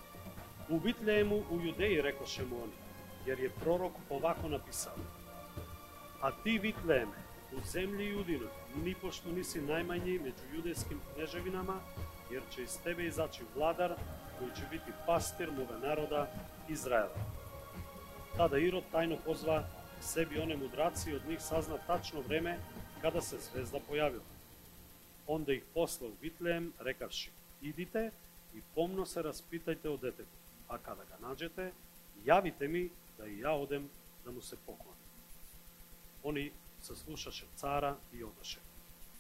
U 0.70 0.80
Bitlejemu 0.80 1.44
u 1.52 1.62
Judeji, 1.62 2.02
rekoše 2.02 2.46
mu 2.46 2.64
oni, 2.64 2.89
jer 3.26 3.40
je 3.40 3.50
prorok 3.50 3.92
ovako 4.10 4.50
napisao. 4.50 4.96
A 6.22 6.32
ti 6.44 6.60
Vitlejeme, 6.60 7.16
u 7.52 7.60
zemlji 7.72 8.06
Judinoj, 8.06 8.48
ni 8.84 8.96
pošto 8.96 9.32
nisi 9.32 9.62
najmanji 9.62 10.20
među 10.20 10.56
judejskim 10.56 11.00
kneževinama, 11.14 11.80
jer 12.32 12.42
će 12.56 12.64
iz 12.64 12.78
tebe 12.84 13.06
izaći 13.06 13.44
vladar 13.56 13.94
koji 14.40 14.52
će 14.56 14.62
biti 14.72 14.92
pastir 15.06 15.52
moga 15.52 15.88
naroda 15.88 16.32
Izraela. 16.70 17.16
Tada 18.38 18.58
Irod 18.58 18.84
tajno 18.92 19.18
pozva 19.26 19.64
sebi 20.02 20.40
one 20.40 20.58
mudraci 20.58 21.10
i 21.10 21.16
od 21.16 21.22
njih 21.30 21.42
sazna 21.42 21.78
tačno 21.88 22.22
vreme 22.22 22.60
kada 23.02 23.22
se 23.22 23.38
zvezda 23.38 23.80
pojavila. 23.88 24.24
Onda 25.28 25.54
ih 25.54 25.64
posla 25.74 26.08
u 26.08 26.12
Vitlejem, 26.22 26.74
rekavši, 26.80 27.32
idite 27.62 28.12
i 28.54 28.62
pomno 28.76 29.06
se 29.06 29.22
raspitajte 29.22 29.90
o 29.90 29.98
detetu, 29.98 30.38
a 30.68 30.78
kada 30.78 31.04
ga 31.04 31.28
nađete, 31.28 31.72
javite 32.26 32.68
mi 32.68 32.90
да 33.20 33.28
и 33.28 33.42
ја 33.44 33.54
одем 33.60 33.90
да 34.24 34.32
му 34.32 34.42
се 34.42 34.56
поклонам. 34.56 34.96
Они 36.24 36.52
се 36.82 36.96
слушаше 36.96 37.46
цара 37.56 37.98
и 38.14 38.24
одеше. 38.24 38.60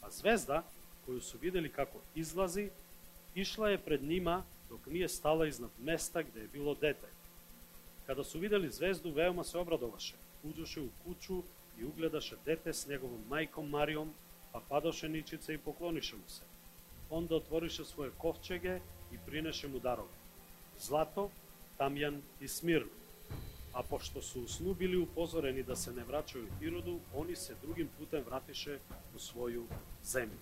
А 0.01 0.10
звезда, 0.10 0.63
коју 1.08 1.20
су 1.20 1.38
видели 1.38 1.72
како 1.72 2.00
излази, 2.15 2.70
ишла 3.36 3.72
е 3.72 3.77
пред 3.77 4.01
нима 4.01 4.44
док 4.70 4.88
ние 4.88 5.10
стала 5.10 5.48
изнад 5.48 5.72
места 5.79 6.24
где 6.24 6.39
е 6.39 6.48
било 6.48 6.75
дете. 6.75 7.08
Када 8.06 8.24
су 8.24 8.39
видели 8.39 8.72
звезду, 8.72 9.12
веома 9.12 9.44
се 9.44 9.58
обрадоваше. 9.58 10.15
Уđоше 10.44 10.79
у 10.79 10.89
кучу 11.03 11.44
и 11.79 11.86
угледаше 11.86 12.38
дете 12.46 12.74
с 12.74 12.88
негово 12.88 13.18
мајком 13.29 13.70
Маријом, 13.70 14.10
па 14.51 14.60
падаше 14.60 15.10
ничице 15.10 15.53
и 15.53 15.58
поклонише 15.58 16.15
му 16.15 16.27
се. 16.27 16.44
Онда 17.12 17.36
отворише 17.36 17.84
своје 17.84 18.12
ковчеге 18.18 18.82
и 19.12 19.18
принеше 19.18 19.68
му 19.68 19.79
дарови. 19.79 20.15
Злато, 20.79 21.29
тамјан 21.79 22.22
и 22.41 22.48
смирно 22.48 22.99
а 23.73 23.83
пошто 23.83 24.21
се 24.21 24.39
услубили 24.39 24.97
упозорени 24.97 25.63
да 25.63 25.75
се 25.75 25.91
не 25.91 26.03
враќаат 26.03 26.61
Ироду, 26.61 26.99
они 27.13 27.35
се 27.35 27.53
другим 27.61 27.89
путем 27.97 28.23
вратише 28.25 28.79
во 29.13 29.19
своју 29.21 29.65
земја. 30.03 30.39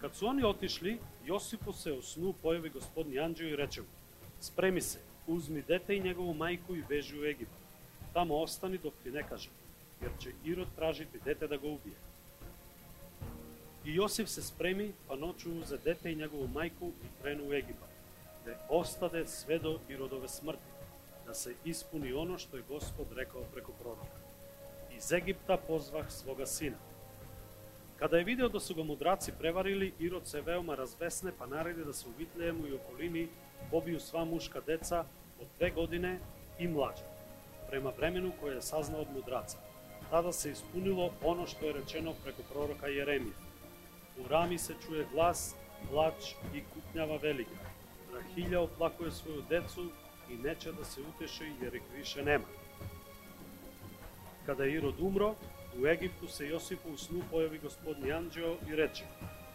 Кад 0.00 0.16
су 0.16 0.30
они 0.30 0.44
отишли, 0.44 0.98
Јосипо 1.28 1.72
се 1.76 1.92
усну 1.92 2.32
појави 2.42 2.72
господни 2.72 3.18
Анđео 3.18 3.48
и 3.48 3.56
рече 3.56 3.80
му, 3.80 3.88
спреми 4.40 4.80
се, 4.80 4.98
узми 5.26 5.62
дете 5.62 5.94
и 5.94 6.00
негову 6.00 6.32
мајку 6.34 6.78
и 6.78 6.82
бежи 6.82 7.18
у 7.18 7.24
Египет. 7.24 7.60
Тамо 8.14 8.42
остани 8.42 8.78
док 8.78 8.94
ти 9.02 9.10
не 9.10 9.22
каже, 9.22 9.50
јер 10.02 10.18
че 10.18 10.32
Ирод 10.44 10.74
тражи 10.76 11.04
ти 11.04 11.18
дете 11.24 11.46
да 11.46 11.58
го 11.58 11.74
убие. 11.74 12.00
И 13.84 13.92
Јосиф 14.00 14.24
се 14.26 14.42
спреми, 14.42 14.92
па 15.08 15.16
ночу 15.16 15.52
за 15.66 15.78
дете 15.78 16.10
и 16.10 16.16
негову 16.16 16.48
мајку 16.48 16.90
и 16.90 17.22
крену 17.22 17.48
у 17.48 17.52
Египет, 17.52 17.92
де 18.44 18.56
остаде 18.68 19.26
све 19.26 19.58
до 19.58 19.78
Иродове 19.88 20.28
смрти 20.28 20.79
da 21.30 21.34
se 21.34 21.54
ispuni 21.64 22.12
ono 22.12 22.38
što 22.38 22.56
je 22.56 22.62
gospod 22.68 23.06
rekao 23.16 23.42
preko 23.52 23.72
proroka. 23.72 24.18
Iz 24.96 25.12
Egipta 25.12 25.56
pozvah 25.56 26.10
svoga 26.10 26.46
sina. 26.46 26.76
Kada 27.98 28.16
je 28.16 28.24
video 28.24 28.48
da 28.48 28.60
su 28.60 28.74
ga 28.74 28.82
mudraci 28.82 29.32
prevarili, 29.38 29.92
Irod 29.98 30.26
se 30.26 30.40
veoma 30.40 30.74
razvesne, 30.74 31.32
pa 31.38 31.46
naredi 31.46 31.84
da 31.84 31.92
se 31.92 32.08
u 32.08 32.12
Vitlejemu 32.18 32.66
i 32.66 32.74
okolini 32.74 33.28
pobiju 33.70 34.00
sva 34.00 34.24
muška 34.24 34.60
deca 34.66 35.04
od 35.40 35.46
dve 35.58 35.70
godine 35.70 36.18
i 36.58 36.68
mlađa, 36.68 37.06
prema 37.68 37.90
vremenu 37.90 38.32
koje 38.40 38.54
je 38.54 38.62
saznao 38.62 39.00
od 39.00 39.14
mudraca. 39.14 39.58
Tada 40.10 40.32
se 40.32 40.50
ispunilo 40.50 41.12
ono 41.22 41.46
što 41.46 41.66
je 41.66 41.72
rečeno 41.72 42.14
preko 42.24 42.42
proroka 42.52 42.86
Jeremija. 42.86 43.38
U 44.18 44.28
rami 44.28 44.58
se 44.58 44.74
čuje 44.86 45.06
glas, 45.12 45.54
plač 45.90 46.34
i 46.54 46.62
kuknjava 46.74 47.16
velika. 47.16 47.70
Rahilja 48.14 48.60
oplakuje 48.60 49.10
svoju 49.10 49.42
decu 49.48 49.90
i 50.32 50.36
neće 50.36 50.72
da 50.72 50.84
se 50.84 51.00
uteši 51.00 51.52
jer 51.62 51.74
ih 51.74 51.82
više 51.96 52.24
nema. 52.24 52.44
Kada 54.46 54.64
je 54.64 54.74
Irod 54.74 54.94
umro, 55.00 55.34
u 55.82 55.86
Egiptu 55.86 56.28
se 56.28 56.48
Josipu 56.48 56.88
u 56.92 56.96
snu 56.96 57.22
pojavi 57.30 57.58
gospodni 57.58 58.12
anđeo 58.12 58.56
i 58.68 58.76
reče 58.76 59.04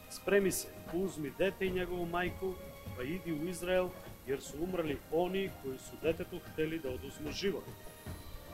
Spremi 0.10 0.52
se, 0.52 0.68
uzmi 0.94 1.32
dete 1.38 1.66
i 1.66 1.72
njegovu 1.72 2.06
majku, 2.06 2.54
pa 2.98 3.04
idi 3.04 3.34
u 3.34 3.48
Izrael, 3.48 3.90
jer 4.28 4.42
su 4.42 4.64
umrli 4.64 4.98
oni 5.12 5.50
koji 5.64 5.78
su 5.78 5.96
detetu 6.02 6.40
hteli 6.40 6.80
da 6.80 6.90
oduzmu 6.90 7.32
život. 7.32 7.64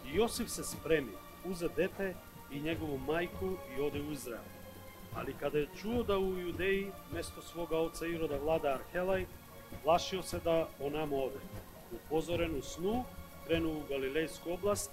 I 0.08 0.16
Josif 0.16 0.50
se 0.50 0.64
spremi, 0.64 1.12
uze 1.46 1.68
dete 1.76 2.14
i 2.52 2.60
njegovu 2.60 2.98
majku 2.98 3.56
i 3.78 3.82
ode 3.82 4.02
u 4.02 4.12
Izrael. 4.12 4.44
Ali 5.16 5.34
kada 5.40 5.58
je 5.58 5.68
čuo 5.82 6.04
da 6.04 6.18
u 6.18 6.38
Judeji 6.38 6.92
mesto 7.14 7.42
svoga 7.42 7.78
oca 7.78 8.06
Iroda 8.06 8.38
vlada 8.38 8.74
Arhelaj, 8.74 9.26
plašio 9.84 10.24
se 10.24 10.40
da 10.40 10.68
onamo 10.80 11.24
ode. 11.24 11.40
упозорен 11.94 12.56
у 12.56 12.62
сну, 12.62 13.06
кренува 13.48 13.80
у 13.80 13.88
Галилејска 13.90 14.54
област, 14.54 14.92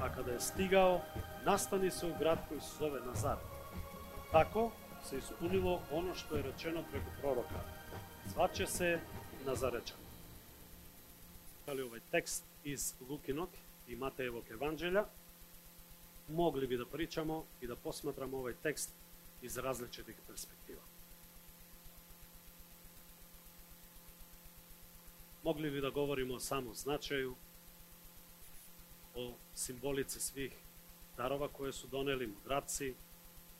а 0.00 0.08
када 0.12 0.34
е 0.34 0.40
стигао, 0.40 1.00
настани 1.44 1.90
се 1.90 2.06
у 2.06 2.14
град 2.18 2.40
кој 2.50 2.60
се 2.60 2.78
зове 2.78 3.00
Назар. 3.06 3.38
Тако 4.32 4.72
се 5.04 5.18
испунило 5.18 5.80
оно 5.92 6.14
што 6.14 6.38
е 6.38 6.42
речено 6.42 6.84
преку 6.90 7.10
пророка. 7.20 7.60
Зваче 8.32 8.66
се 8.66 9.00
Назаречан. 9.44 10.00
Дали 11.66 11.84
овој 11.84 12.00
текст 12.10 12.44
из 12.64 12.94
Лукинот 13.00 13.52
и 13.88 13.96
Матеевок 13.96 14.48
Евангелја, 14.50 15.04
могли 16.28 16.66
би 16.66 16.76
да 16.76 16.86
причамо 16.86 17.44
и 17.60 17.66
да 17.66 17.76
посматрамо 17.76 18.40
овој 18.42 18.56
текст 18.62 18.90
из 19.42 19.58
различитих 19.58 20.16
перспектива. 20.26 20.80
Mogli 25.44 25.70
bi 25.70 25.80
da 25.80 25.90
govorimo 25.90 26.34
o 26.34 26.40
samom 26.40 26.74
značaju, 26.74 27.34
o 29.14 29.32
simbolici 29.54 30.20
svih 30.20 30.52
darova 31.16 31.48
koje 31.48 31.72
su 31.72 31.86
doneli 31.86 32.26
mudraci, 32.26 32.94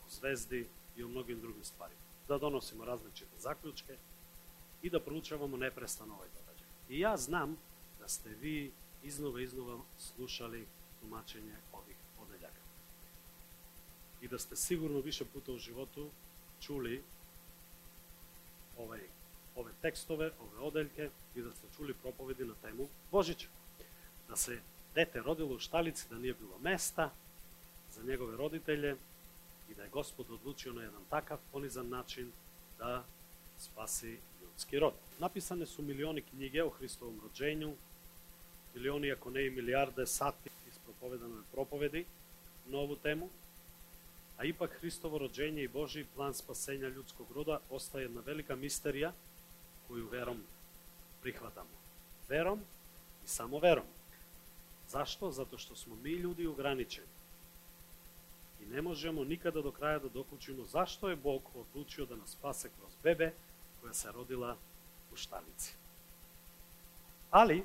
o 0.06 0.10
zvezdi 0.10 0.66
i 0.96 1.02
o 1.02 1.08
mnogim 1.08 1.40
drugim 1.40 1.64
stvarima. 1.64 2.00
Da 2.28 2.38
donosimo 2.38 2.84
različite 2.84 3.38
zaključke 3.38 3.96
i 4.82 4.90
da 4.90 5.00
proučavamo 5.00 5.56
neprestano 5.56 6.14
ovaj 6.14 6.28
događaj. 6.28 6.68
I 6.88 7.00
ja 7.00 7.16
znam 7.16 7.56
da 8.00 8.08
ste 8.08 8.28
vi 8.28 8.72
iznova 9.02 9.40
iznova 9.40 9.78
slušali 9.98 10.66
tumačenje 11.00 11.56
ovih 11.72 11.96
ponedeljak. 12.18 12.52
I 14.20 14.28
da 14.28 14.38
ste 14.38 14.56
sigurno 14.56 15.00
više 15.00 15.24
puta 15.24 15.52
u 15.52 15.58
životu 15.58 16.10
čuli 16.60 17.02
ovaj, 18.78 19.00
ove 19.54 19.72
tekstove, 19.82 20.30
ove 20.40 20.60
odeljke 20.60 21.10
i 21.34 21.42
da 21.42 21.50
ste 21.50 21.66
čuli 21.76 21.94
propovedi 21.94 22.44
na 22.44 22.54
temu 22.62 22.88
Božića. 23.10 23.48
Da 24.28 24.36
se 24.36 24.58
dete 24.94 25.20
rodilo 25.20 25.54
u 25.54 25.58
štalici, 25.58 26.06
da 26.10 26.18
nije 26.18 26.34
bilo 26.34 26.58
mesta 26.58 27.10
za 27.94 28.02
njegove 28.02 28.36
roditelje 28.36 28.96
i 29.70 29.74
da 29.74 29.82
je 29.82 29.88
gospod 29.88 30.30
odlučio 30.30 30.72
na 30.72 30.82
jedan 30.82 31.02
takav 31.10 31.38
ponizan 31.52 31.88
način 31.88 32.32
da 32.78 33.04
spasi 33.58 34.18
ljudski 34.42 34.78
rod. 34.78 34.92
Napisane 35.18 35.66
su 35.66 35.82
milioni 35.82 36.22
knjige 36.22 36.62
o 36.62 36.70
Hristovom 36.70 37.20
rođenju, 37.22 37.74
milioni, 38.74 39.12
ako 39.12 39.30
ne 39.30 39.46
i 39.46 39.50
milijarde 39.50 40.06
sati 40.06 40.50
iz 40.68 40.78
propovedanoj 40.84 41.42
propovedi 41.52 42.04
na 42.66 42.78
ovu 42.78 42.96
temu, 42.96 43.28
a 44.36 44.44
ipak 44.44 44.70
Hristovo 44.80 45.18
rođenje 45.18 45.62
i 45.62 45.68
Boži 45.68 46.06
plan 46.14 46.34
spasenja 46.34 46.88
ljudskog 46.88 47.26
roda 47.34 47.60
ostaje 47.70 48.02
jedna 48.02 48.20
velika 48.20 48.56
misterija 48.56 49.12
koju 49.88 50.08
verom 50.08 50.42
prihvatamo. 51.22 51.68
Verom 52.28 52.60
i 53.24 53.28
samo 53.28 53.58
verom. 53.58 53.84
Zašto? 54.88 55.30
Zato 55.30 55.58
što 55.58 55.76
smo 55.76 55.96
mi 55.96 56.10
ljudi 56.10 56.46
ograničeni. 56.46 57.06
I 58.60 58.66
ne 58.66 58.82
možemo 58.82 59.24
nikada 59.24 59.62
do 59.62 59.72
kraja 59.72 59.98
da 59.98 60.08
dokučimo 60.08 60.64
zašto 60.64 61.08
je 61.08 61.16
Bog 61.16 61.42
odlučio 61.54 62.06
da 62.06 62.16
nas 62.16 62.30
spase 62.30 62.70
kroz 62.78 62.92
bebe 63.02 63.32
koja 63.80 63.94
se 63.94 64.12
rodila 64.12 64.56
u 65.12 65.16
štalici. 65.16 65.74
Ali, 67.30 67.64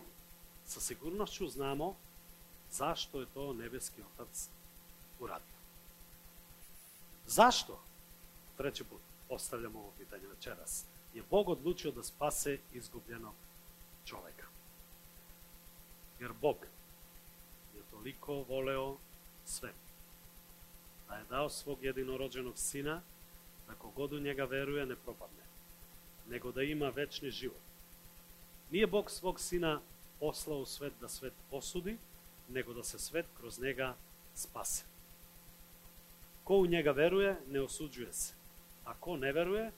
sa 0.65 0.79
sigurnošću 0.79 1.49
znamo 1.49 1.95
zašto 2.71 3.19
je 3.19 3.25
to 3.33 3.53
nebeski 3.53 4.01
otac 4.01 4.49
uradio. 5.19 5.59
Zašto? 7.27 7.79
Treći 8.57 8.83
put 8.83 9.01
postavljamo 9.27 9.79
ovo 9.79 9.91
pitanje 9.97 10.27
večeras. 10.27 10.85
Je 11.13 11.23
Bog 11.29 11.49
odlučio 11.49 11.91
da 11.91 12.03
spase 12.03 12.57
izgubljenog 12.73 13.33
čoveka. 14.05 14.47
Jer 16.19 16.33
Bog 16.41 16.57
je 17.75 17.81
toliko 17.91 18.33
voleo 18.33 18.97
sve. 19.45 19.73
Da 21.07 21.15
je 21.15 21.25
dao 21.29 21.49
svog 21.49 21.83
jedinorođenog 21.83 22.57
sina, 22.57 23.01
da 23.67 23.73
kogod 23.73 24.13
u 24.13 24.19
njega 24.19 24.43
veruje 24.43 24.85
ne 24.85 24.95
propadne, 24.95 25.43
nego 26.29 26.51
da 26.51 26.63
ima 26.63 26.89
večni 26.89 27.31
život. 27.31 27.61
Nije 28.71 28.87
Bog 28.87 29.11
svog 29.11 29.39
sina 29.39 29.81
poslao 30.19 30.57
u 30.57 30.65
svet 30.65 30.93
da 31.01 31.09
svet 31.09 31.33
osudi, 31.51 31.97
nego 32.49 32.73
da 32.73 32.83
se 32.83 32.99
svet 32.99 33.25
kroz 33.37 33.59
njega 33.59 33.95
spase. 34.35 34.83
Ko 36.43 36.55
u 36.55 36.65
njega 36.65 36.91
veruje, 36.91 37.35
ne 37.47 37.61
osuđuje 37.61 38.13
se. 38.13 38.33
A 38.85 38.93
ko 38.93 39.17
ne 39.17 39.31
veruje, 39.31 39.71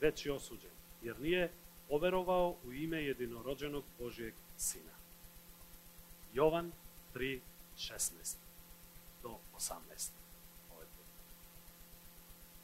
već 0.00 0.26
je 0.26 0.32
osuđen, 0.32 0.70
jer 1.02 1.20
nije 1.20 1.52
overovao 1.88 2.56
u 2.64 2.72
ime 2.72 3.02
jedinorođenog 3.02 3.84
Božijeg 3.98 4.34
Sina. 4.58 4.92
Jovan 6.32 6.72
3, 7.14 7.40
16 7.78 8.34
do 9.22 9.38
18. 9.58 10.10
Ovaj. 10.72 10.86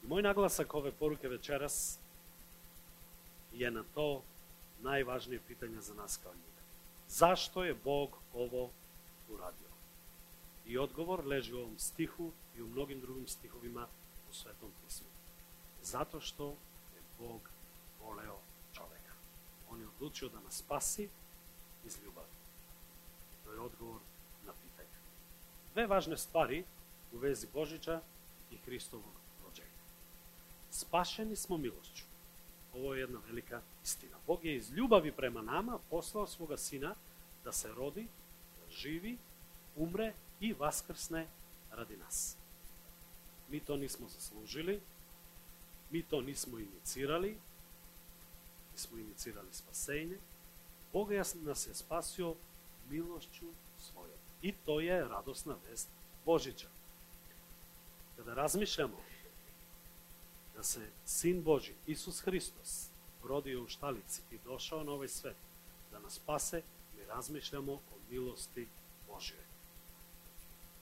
I 0.03 0.07
moj 0.07 0.21
naglasak 0.21 0.73
ove 0.73 0.91
poruke 0.91 1.27
večeras 1.27 1.97
je 3.53 3.71
na 3.71 3.83
to 3.93 4.23
najvažnije 4.81 5.39
pitanje 5.47 5.81
za 5.81 5.93
nas 5.93 6.19
kao 6.23 6.31
ljude. 6.31 6.61
Zašto 7.09 7.63
je 7.63 7.73
Bog 7.73 8.09
ovo 8.33 8.69
uradio? 9.29 9.69
I 10.65 10.77
odgovor 10.77 11.25
leži 11.25 11.53
u 11.53 11.59
ovom 11.59 11.79
stihu 11.79 12.31
i 12.57 12.61
u 12.61 12.67
mnogim 12.67 13.01
drugim 13.01 13.27
stihovima 13.27 13.87
u 14.31 14.33
Svetom 14.33 14.69
pismu. 14.85 15.07
Zato 15.83 16.21
što 16.21 16.47
je 16.95 17.01
Bog. 17.19 17.58
одлучил 19.99 20.29
да 20.29 20.39
нас 20.39 20.55
спаси 20.63 21.09
из 21.83 21.97
љубав. 21.99 22.27
Тој 23.43 23.57
е 23.57 23.63
одговор 23.67 23.99
на 24.47 24.53
питање. 24.55 24.99
Две 25.73 25.85
важни 25.91 26.17
ствари 26.17 26.63
во 27.11 27.19
вези 27.19 27.47
Божича 27.51 27.99
и 28.51 28.57
Христово 28.63 29.11
роѓење. 29.43 29.83
Спашени 30.71 31.35
смо 31.35 31.57
милошću. 31.57 32.05
Ово 32.73 32.93
е 32.93 33.01
една 33.01 33.19
велика 33.27 33.61
истина. 33.83 34.15
Бог 34.27 34.45
е 34.45 34.55
из 34.55 34.71
љубави 34.71 35.11
према 35.11 35.41
нама 35.41 35.79
послал 35.89 36.27
свога 36.27 36.57
сина 36.57 36.95
да 37.43 37.53
се 37.53 37.69
роди, 37.69 38.07
да 38.55 38.71
живи, 38.71 39.17
умре 39.75 40.13
и 40.41 40.53
воскрсне 40.53 41.27
ради 41.73 41.97
нас. 41.97 42.37
Ми 43.49 43.59
то 43.59 43.75
нисмо 43.75 44.07
заслужили, 44.07 44.79
ми 45.91 46.03
то 46.03 46.21
нисмо 46.21 46.59
иницирали, 46.59 47.37
смо 48.79 48.99
иницирали 48.99 49.53
спасење, 49.53 50.17
Бог 50.93 51.11
јас 51.13 51.35
нас 51.43 51.67
е 51.67 51.75
спасио 51.77 52.33
милошчу 52.89 53.51
своја. 53.83 54.17
И 54.41 54.53
тоа 54.65 54.83
е 54.83 55.05
радосна 55.09 55.57
вест 55.67 55.89
Божича. 56.25 56.69
Када 58.15 58.35
размишляме 58.35 59.03
да 60.55 60.63
се 60.63 60.89
Син 61.05 61.41
Божи, 61.41 61.75
Исус 61.87 62.21
Христос, 62.21 62.89
родио 63.23 63.63
у 63.63 63.67
шталици 63.67 64.21
и 64.31 64.39
дошао 64.43 64.83
на 64.83 64.97
овој 64.97 65.07
свет, 65.07 65.37
да 65.91 65.99
нас 65.99 66.17
спасе, 66.19 66.63
ми 66.95 67.05
размишляме 67.07 67.71
о 67.71 67.79
милости 68.09 68.67
Божија. 69.07 69.45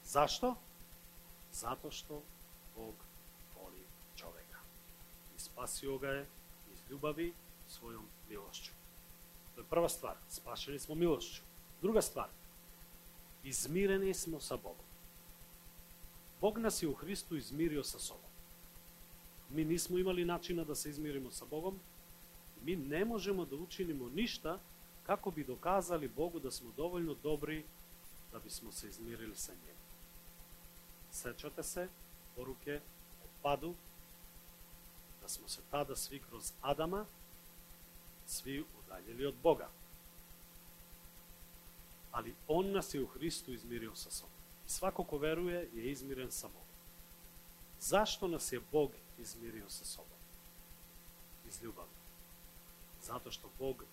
Зашто? 0.06 0.56
Зато 1.54 1.92
што 1.92 2.22
Бог 2.76 2.96
воли 3.56 3.84
човека. 4.16 4.60
И 5.36 5.40
спасио 5.40 5.98
га 6.00 6.14
е 6.22 6.26
из 6.74 6.80
љубави 6.90 7.34
својом 7.70 8.06
милошчу. 8.30 8.72
Тоа 9.56 9.64
е 9.64 9.70
прва 9.70 9.90
ствар, 9.90 10.18
спашени 10.30 10.80
смо 10.80 10.96
милошчу. 10.96 11.44
Друга 11.82 12.02
ствар, 12.02 12.30
измирени 13.44 14.14
смо 14.14 14.40
со 14.42 14.58
Бог. 14.58 14.78
Бог 16.42 16.58
нас 16.58 16.82
и 16.82 16.88
у 16.88 16.94
Христу 16.94 17.38
измирио 17.38 17.84
со 17.84 18.00
собом. 18.00 18.30
Ми 19.50 19.66
нисмо 19.66 19.98
имали 19.98 20.26
начина 20.26 20.66
да 20.66 20.76
се 20.76 20.90
измиримо 20.90 21.32
со 21.32 21.46
Богом, 21.46 21.80
ми 22.64 22.76
не 22.76 23.06
можемо 23.06 23.46
да 23.46 23.56
учинимо 23.56 24.10
ништа 24.10 24.60
како 25.04 25.32
би 25.32 25.44
доказали 25.44 26.08
Богу 26.08 26.40
да 26.40 26.52
сме 26.52 26.72
доволно 26.78 27.16
добри 27.16 27.66
да 28.32 28.40
би 28.40 28.50
смо 28.50 28.72
се 28.72 28.88
измирили 28.88 29.36
со 29.36 29.52
Него. 29.52 29.84
Сечате 31.12 31.64
се, 31.64 31.90
поруке, 32.36 32.82
од 33.24 33.30
паду, 33.42 33.74
да 35.22 35.30
смо 35.30 35.48
се 35.50 35.62
тада 35.72 35.96
сви 35.96 36.20
кроз 36.20 36.54
Адама, 36.62 37.06
svi 38.28 38.64
udaljili 38.80 39.26
od 39.26 39.36
Boga. 39.44 39.70
Ali 42.12 42.36
On 42.48 42.72
nas 42.72 42.94
je 42.94 43.04
u 43.04 43.08
Hristu 43.08 43.54
izmirio 43.54 43.96
sa 43.96 44.12
sobom. 44.12 44.36
I 44.68 44.70
svako 44.70 45.04
ko 45.04 45.18
veruje 45.18 45.70
je 45.74 45.92
izmiren 45.92 46.32
sa 46.32 46.48
Bogom. 46.48 46.68
Zašto 47.80 48.28
nas 48.28 48.52
je 48.52 48.62
Bog 48.72 48.92
izmirio 49.18 49.70
sa 49.70 49.86
sobom? 49.86 50.18
Iz 51.48 51.64
ljubavi. 51.64 51.90
Zato 53.04 53.32
što 53.32 53.50
Bog 53.60 53.84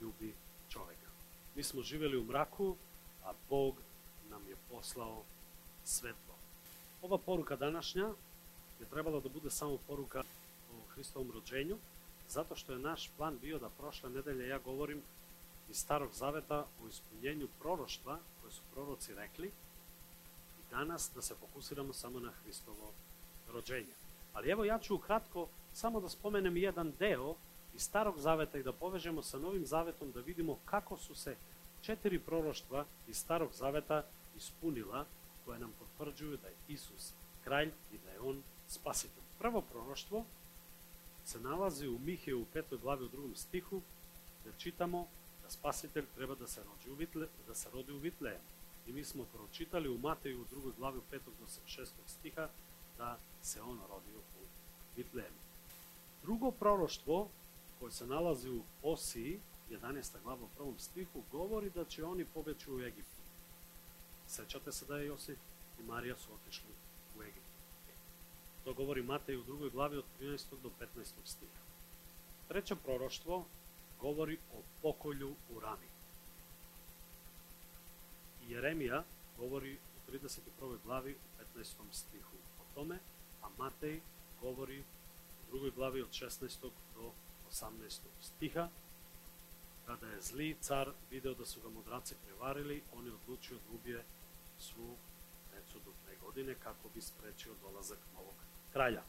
ljubi 0.00 0.34
čoveka. 0.68 1.10
Mi 1.54 1.62
smo 1.62 1.82
živjeli 1.82 2.18
u 2.18 2.24
mraku, 2.24 2.76
a 3.24 3.32
Bog 3.48 3.74
nam 4.30 4.48
je 4.48 4.56
poslao 4.70 5.22
svetlo. 5.84 6.34
Ova 7.02 7.18
poruka 7.18 7.56
današnja 7.56 8.04
je 8.80 8.86
trebala 8.90 9.20
da 9.20 9.28
bude 9.28 9.50
samo 9.50 9.78
poruka 9.86 10.22
o 10.72 10.88
Hristovom 10.94 11.30
rođenju, 11.30 11.78
zato 12.28 12.56
što 12.56 12.72
je 12.72 12.78
naš 12.78 13.10
plan 13.16 13.38
bio 13.38 13.58
da 13.58 13.68
prošle 13.68 14.10
nedelje 14.10 14.48
ja 14.48 14.58
govorim 14.58 15.02
iz 15.70 15.76
Starog 15.76 16.10
Zaveta 16.14 16.66
o 16.82 16.88
ispunjenju 16.88 17.48
proroštva 17.58 18.18
koje 18.40 18.52
su 18.52 18.62
proroci 18.74 19.14
rekli 19.14 19.46
i 20.58 20.70
danas 20.70 21.10
da 21.14 21.22
se 21.22 21.34
fokusiramo 21.34 21.92
samo 21.92 22.20
na 22.20 22.30
Hristovo 22.30 22.92
rođenje. 23.52 23.94
Ali 24.32 24.50
evo 24.50 24.64
ja 24.64 24.78
ću 24.78 24.94
ukratko 24.94 25.48
samo 25.74 26.00
da 26.00 26.08
spomenem 26.08 26.56
jedan 26.56 26.92
deo 26.98 27.34
iz 27.74 27.82
Starog 27.82 28.18
Zaveta 28.18 28.58
i 28.58 28.62
da 28.62 28.72
povežemo 28.72 29.22
sa 29.22 29.38
Novim 29.38 29.66
Zavetom 29.66 30.12
da 30.12 30.20
vidimo 30.20 30.58
kako 30.64 30.96
su 30.96 31.14
se 31.14 31.36
četiri 31.82 32.18
proroštva 32.18 32.84
iz 33.08 33.18
Starog 33.18 33.50
Zaveta 33.54 34.02
ispunila 34.36 35.04
koje 35.44 35.58
nam 35.58 35.72
potvrđuju 35.78 36.36
da 36.36 36.48
je 36.48 36.54
Isus 36.68 37.12
kralj 37.44 37.70
i 37.92 37.98
da 37.98 38.10
je 38.10 38.20
on 38.20 38.42
spasitelj. 38.68 39.24
Prvo 39.38 39.60
proroštvo 39.60 40.24
се 41.24 41.38
налази 41.40 41.88
у 41.88 41.98
Михеј 41.98 42.34
у 42.36 42.46
петој 42.54 42.80
глави 42.80 43.04
од 43.04 43.12
другом 43.12 43.36
стиху, 43.36 43.82
да 44.44 44.52
читамо 44.58 45.08
да 45.42 45.50
Спасител 45.50 46.04
треба 46.16 46.36
да 46.36 46.48
се 46.48 46.60
роди 46.60 46.90
у 46.90 46.94
Витле, 46.94 47.28
да 47.46 47.54
се 47.54 47.70
роди 47.72 47.92
у 47.92 47.98
Витле. 47.98 48.40
И 48.86 48.92
ми 48.92 49.04
смо 49.04 49.24
прочитали 49.24 49.88
у 49.88 49.98
Матеј 49.98 50.36
у 50.36 50.44
другој 50.44 50.76
глави 50.76 50.98
у 50.98 51.02
петог 51.10 51.34
до 51.40 51.46
шестог 51.66 52.10
стиха 52.10 52.50
да 52.98 53.16
се 53.42 53.60
он 53.60 53.80
роди 53.90 54.12
у 54.16 54.22
Витлеем. 54.96 55.34
Друго 56.22 56.52
пророштво 56.52 57.28
кој 57.80 57.90
се 57.90 58.06
налази 58.06 58.48
у 58.48 58.62
Оси, 58.82 59.40
11 59.70 60.22
глава 60.22 60.46
првом 60.56 60.78
стиху, 60.78 61.24
говори 61.32 61.70
да 61.70 61.84
ќе 61.84 62.04
они 62.12 62.24
побечу 62.24 62.76
у 62.76 62.80
Египет. 62.80 63.24
Сечате 64.28 64.72
се 64.72 64.84
да 64.84 65.00
Јосиф 65.00 65.40
и 65.80 65.82
Марија 65.88 66.16
се 66.16 66.30
отишли 66.32 66.72
у 67.16 67.22
Египет 67.22 67.43
што 68.64 68.72
говори 68.72 69.02
Матеј 69.04 69.36
у 69.36 69.42
другој 69.44 69.68
глави 69.74 69.98
од 70.00 70.06
13 70.18 70.54
до 70.64 70.70
15 70.80 71.18
стих. 71.28 71.56
Трето 72.48 72.76
пророштво 72.80 73.42
говори 74.00 74.38
о 74.56 74.62
поколју 74.80 75.34
урани. 75.52 75.90
Јеремија 78.48 79.02
говори 79.36 79.74
у 79.76 80.04
31 80.06 80.80
глави 80.86 81.12
у 81.12 81.44
15 81.58 81.92
стиху 81.92 82.40
о 82.62 82.64
томе, 82.74 82.98
а 83.42 83.50
Матеј 83.58 84.00
говори 84.40 84.80
у 84.80 85.50
другој 85.50 85.74
глави 85.76 86.06
од 86.06 86.16
16 86.16 86.64
до 86.94 87.12
18 87.52 88.08
стиха, 88.30 88.70
каде 89.84 90.08
е 90.16 90.22
зли 90.22 90.56
цар 90.60 90.94
видел 91.10 91.34
да 91.34 91.44
су 91.44 91.60
га 91.60 91.68
мудраци 91.68 92.16
преварили, 92.24 92.80
они 92.96 93.10
одлучио 93.10 93.58
да 93.58 93.74
убие 93.76 94.04
сву 94.58 94.96
децу 95.52 95.84
до 95.84 95.92
две 96.04 96.16
години 96.16 96.54
како 96.54 96.88
би 96.88 97.02
спречио 97.02 97.52
долазак 97.60 98.00
новог 98.14 98.34
kralja. 98.74 99.02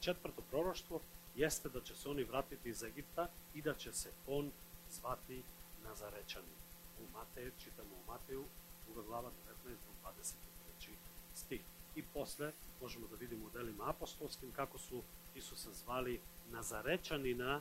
Četvrto 0.00 0.42
proroštvo 0.50 1.00
jeste 1.36 1.68
da 1.68 1.80
će 1.80 1.96
se 1.96 2.08
oni 2.08 2.24
vratiti 2.24 2.68
iz 2.68 2.82
Egipta 2.82 3.28
i 3.54 3.62
da 3.62 3.74
će 3.74 3.92
se 3.92 4.10
on 4.26 4.50
zvati 4.92 5.42
Nazarečani. 5.84 6.54
U 7.00 7.18
Mateju, 7.18 7.52
čitamo 7.64 7.90
u 7.94 8.10
Mateju, 8.12 8.44
druga 8.86 9.02
glava 9.08 9.30
19 9.64 9.68
do 9.68 10.10
23 10.20 10.90
stih. 11.34 11.60
I 11.96 12.02
posle 12.02 12.52
možemo 12.80 13.06
da 13.06 13.16
vidimo 13.16 13.46
u 13.46 13.50
delima 13.50 13.88
apostolskim 13.90 14.52
kako 14.52 14.78
su 14.78 15.02
Isusa 15.34 15.70
zvali 15.72 16.20
Nazarečanina 16.50 17.60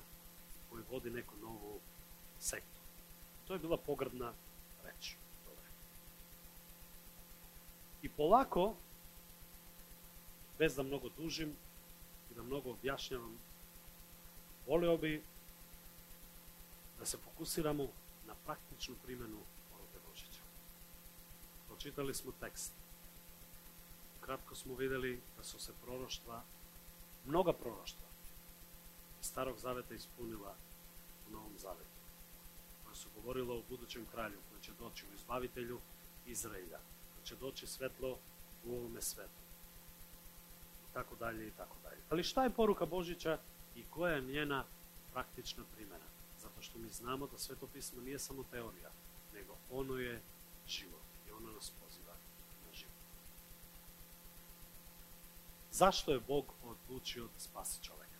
koji 0.69 0.83
vodi 0.91 1.09
neku 1.09 1.35
novu 1.41 1.79
sektu. 2.39 2.79
To 3.47 3.53
je 3.53 3.59
bila 3.59 3.77
pogrdna 3.77 4.33
reč. 4.83 5.15
I 8.01 8.09
polako, 8.09 8.75
bez 10.59 10.75
da 10.75 10.83
mnogo 10.83 11.09
dužim 11.09 11.55
i 12.31 12.33
da 12.33 12.43
mnogo 12.43 12.69
objašnjavam, 12.69 13.37
voleo 14.67 14.97
bi 14.97 15.23
da 16.99 17.05
se 17.05 17.17
fokusiramo 17.17 17.87
na 18.27 18.33
praktičnu 18.45 18.95
primjenu 19.05 19.37
poruke 19.71 19.99
Božića. 20.09 20.41
Pročitali 21.67 22.13
smo 22.13 22.31
tekst. 22.39 22.71
Kratko 24.21 24.55
smo 24.55 24.75
videli 24.75 25.21
da 25.37 25.43
su 25.43 25.59
se 25.59 25.71
proroštva, 25.83 26.43
mnoga 27.25 27.53
proroštva, 27.53 28.07
starog 29.21 29.57
zaveta 29.59 29.93
ispunila 29.93 30.55
u 31.27 31.31
Novom 31.31 31.53
zavetu, 31.57 32.01
koja 32.83 32.95
su 32.95 33.09
govorila 33.15 33.55
o 33.55 33.63
budućem 33.69 34.05
kralju 34.11 34.37
koji 34.49 34.61
će 34.61 34.71
doći 34.79 35.05
u 35.05 35.15
izbavitelju 35.15 35.79
Izraelja, 36.25 36.79
koji 37.15 37.25
će 37.25 37.35
doći 37.35 37.67
svetlo 37.67 38.17
u 38.65 38.75
ovome 38.75 39.01
svetu. 39.01 39.44
Tako 40.95 41.15
dalje 41.15 41.47
i 41.47 41.51
tako 41.51 41.75
dalje. 41.83 42.01
Ali 42.09 42.23
šta 42.23 42.43
je 42.43 42.49
poruka 42.49 42.85
Božića 42.85 43.37
i 43.75 43.83
koja 43.89 44.15
je 44.15 44.21
njena 44.21 44.63
praktična 45.13 45.63
primjena? 45.75 46.05
Zato 46.41 46.61
što 46.61 46.79
mi 46.79 46.89
znamo 46.89 47.27
da 47.27 47.37
sveto 47.37 47.67
pismo 47.67 48.01
nije 48.01 48.19
samo 48.19 48.43
teorija, 48.51 48.89
nego 49.33 49.57
ono 49.71 49.97
je 49.97 50.21
život 50.67 51.05
i 51.27 51.31
ono 51.31 51.51
nas 51.51 51.71
poziva 51.81 52.13
na 52.67 52.73
život. 52.73 52.93
Zašto 55.71 56.11
je 56.11 56.19
Bog 56.27 56.45
odlučio 56.63 57.23
da 57.23 57.39
spasi 57.39 57.83
čoveka? 57.83 58.19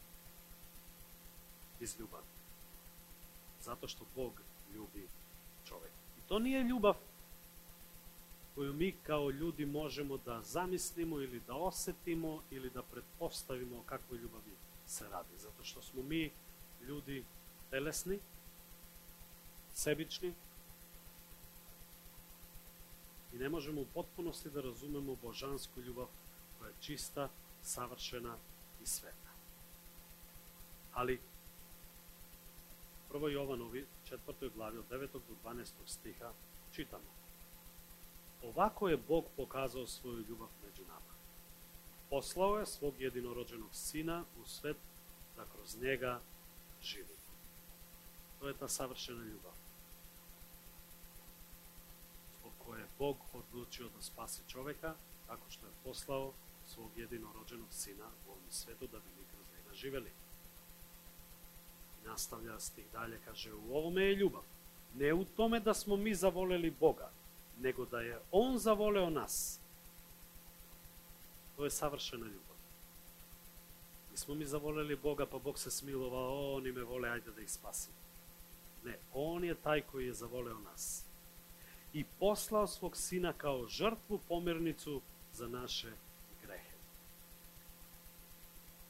Iz 1.79 1.99
ljubavi. 1.99 2.25
Zato 3.61 3.87
što 3.87 4.05
Bog 4.15 4.41
ljubi 4.73 5.07
čoveka. 5.67 6.01
I 6.17 6.27
to 6.27 6.39
nije 6.39 6.63
ljubav 6.63 6.95
koju 8.55 8.73
mi 8.73 8.91
kao 9.03 9.29
ljudi 9.29 9.65
možemo 9.65 10.17
da 10.17 10.41
zamislimo 10.41 11.21
ili 11.21 11.39
da 11.47 11.53
osetimo 11.53 12.43
ili 12.51 12.69
da 12.69 12.83
pretpostavimo 12.83 13.77
o 13.77 13.83
kakvoj 13.83 14.19
ljubavi 14.19 14.55
se 14.87 15.09
radi. 15.09 15.37
Zato 15.37 15.63
što 15.63 15.81
smo 15.81 16.03
mi 16.03 16.31
ljudi 16.81 17.25
telesni, 17.69 18.19
sebični 19.73 20.33
i 23.33 23.37
ne 23.37 23.49
možemo 23.49 23.81
u 23.81 23.87
potpunosti 23.93 24.49
da 24.49 24.61
razumemo 24.61 25.15
božansku 25.21 25.81
ljubav 25.81 26.07
koja 26.59 26.67
je 26.67 26.75
čista, 26.81 27.29
savršena 27.63 28.37
i 28.83 28.85
sveta. 28.85 29.31
Ali 30.93 31.19
prvo 33.09 33.29
Jovanovi, 33.29 33.85
četvrtoj 34.09 34.49
glavi 34.49 34.77
od 34.77 34.85
9. 34.89 35.07
do 35.11 35.35
12. 35.43 35.65
stiha 35.85 36.31
čitamo. 36.71 37.14
Овако 38.45 38.89
е 38.89 38.97
Бог 38.97 39.29
показал 39.33 39.87
своја 39.89 40.21
љубов 40.21 40.51
меѓу 40.61 40.85
нама. 40.85 41.13
Послао 42.09 42.59
е 42.61 42.65
свог 42.69 42.99
единороденог 43.01 43.73
сина 43.73 44.19
у 44.37 44.45
свет 44.45 44.77
да 45.35 45.45
кроз 45.45 45.73
него 45.81 46.19
живи. 46.81 47.17
Тоа 48.39 48.51
е 48.51 48.53
та 48.53 48.69
савршена 48.69 49.25
љубов. 49.25 49.57
Во 52.43 52.53
која 52.61 52.85
Бог 52.99 53.25
одлучио 53.33 53.89
да 53.89 54.05
спаси 54.05 54.45
човека, 54.47 54.93
како 55.25 55.49
што 55.49 55.65
е 55.65 55.81
послао 55.83 56.29
свог 56.69 56.93
единороденог 57.01 57.73
сина 57.73 58.13
во 58.27 58.37
овој 58.37 58.53
свет 58.61 58.79
да 58.79 59.01
би 59.01 59.25
кроз 59.33 59.49
него 59.57 59.73
живели. 59.73 60.13
И 61.97 62.07
наставља 62.07 62.61
стих 62.61 62.91
дале 62.93 63.17
каже, 63.25 63.53
у 63.53 63.73
овоме 63.73 64.11
е 64.11 64.17
љубов. 64.21 64.45
Не 64.93 65.13
у 65.13 65.25
томе 65.25 65.59
да 65.59 65.73
смо 65.73 65.97
ми 65.97 66.13
заволели 66.13 66.69
Бога, 66.69 67.09
nego 67.59 67.85
da 67.85 68.01
je 68.01 68.19
On 68.31 68.57
zavoleo 68.57 69.09
nas. 69.09 69.59
To 71.55 71.63
je 71.63 71.71
savršena 71.71 72.25
ljubav. 72.25 72.55
Nismo 74.11 74.35
mi 74.35 74.45
zavoleli 74.45 74.95
Boga, 74.95 75.25
pa 75.25 75.37
Bog 75.37 75.59
se 75.59 75.71
smilovao, 75.71 76.53
oni 76.53 76.71
me 76.71 76.83
vole, 76.83 77.09
ajde 77.09 77.31
da 77.31 77.41
ih 77.41 77.51
spasim. 77.51 77.93
Ne, 78.83 78.97
On 79.13 79.43
je 79.43 79.55
taj 79.55 79.81
koji 79.81 80.05
je 80.05 80.13
zavoleo 80.13 80.59
nas. 80.59 81.03
I 81.93 82.03
poslao 82.19 82.67
svog 82.67 82.97
sina 82.97 83.33
kao 83.33 83.67
žrtvu 83.67 84.19
pomirnicu 84.27 85.01
za 85.33 85.47
naše 85.47 85.91
grehe. 86.41 86.77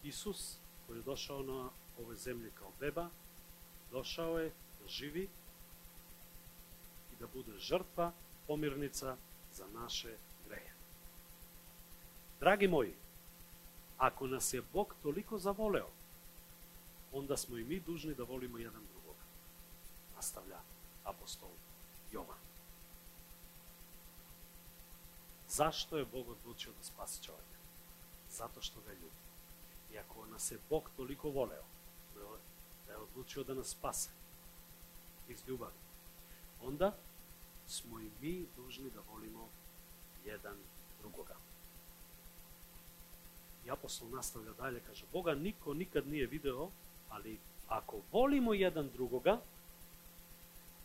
Isus, 0.03 0.57
koji 0.87 0.97
je 0.97 1.03
došao 1.03 1.43
na 1.43 1.69
ovoj 1.99 2.15
zemlji 2.15 2.51
kao 2.59 2.71
beba, 2.79 3.09
došao 3.91 4.39
je 4.39 4.49
da 4.81 4.87
živi 4.87 5.29
i 7.13 7.15
da 7.19 7.27
bude 7.27 7.57
žrtva, 7.57 8.11
помирница 8.47 9.17
за 9.53 9.67
наше 9.67 10.17
греје. 10.47 10.73
Драги 12.39 12.67
мои, 12.67 12.93
ако 13.97 14.27
нас 14.27 14.53
е 14.53 14.61
Бог 14.61 14.95
толико 15.01 15.37
заволео, 15.37 15.87
онда 17.13 17.37
смо 17.37 17.57
и 17.57 17.63
ми 17.63 17.79
дужни 17.79 18.13
да 18.13 18.25
волиме 18.25 18.61
еден 18.61 18.87
другог. 18.93 19.17
Наставља 20.15 20.59
апостол 21.03 21.51
Јован. 22.11 22.41
Зашто 25.49 25.97
е 25.97 26.05
Бог 26.05 26.29
одлучил 26.29 26.73
да 26.73 26.83
спаси 26.83 27.21
човека? 27.21 27.59
Зато 28.31 28.61
што 28.61 28.81
го 28.81 28.89
љуби. 28.89 29.21
И 29.91 29.97
ако 29.97 30.25
нас 30.25 30.51
е 30.51 30.59
Бог 30.69 30.91
толико 30.97 31.31
волео, 31.31 31.63
да 32.13 32.19
е 32.21 32.91
да 32.91 33.03
одлучил 33.03 33.43
да 33.43 33.55
нас 33.55 33.67
спасе, 33.67 34.09
из 35.29 35.41
љубави, 35.47 35.79
онда 36.61 36.93
смо 37.67 37.99
и 37.99 38.11
ми 38.21 38.45
должни 38.55 38.89
да 38.89 39.01
волимо 39.01 39.49
еден 40.25 40.57
другога. 41.01 41.35
И 43.65 43.69
апостол 43.69 44.09
наставлja 44.09 44.53
дајле, 44.53 44.79
каже, 44.85 45.05
Бога 45.11 45.35
нико 45.35 45.73
никад 45.73 46.05
не 46.05 46.19
е 46.19 46.27
видео, 46.27 46.69
али 47.09 47.39
ако 47.67 48.01
волимо 48.11 48.53
еден 48.53 48.89
другога, 48.89 49.41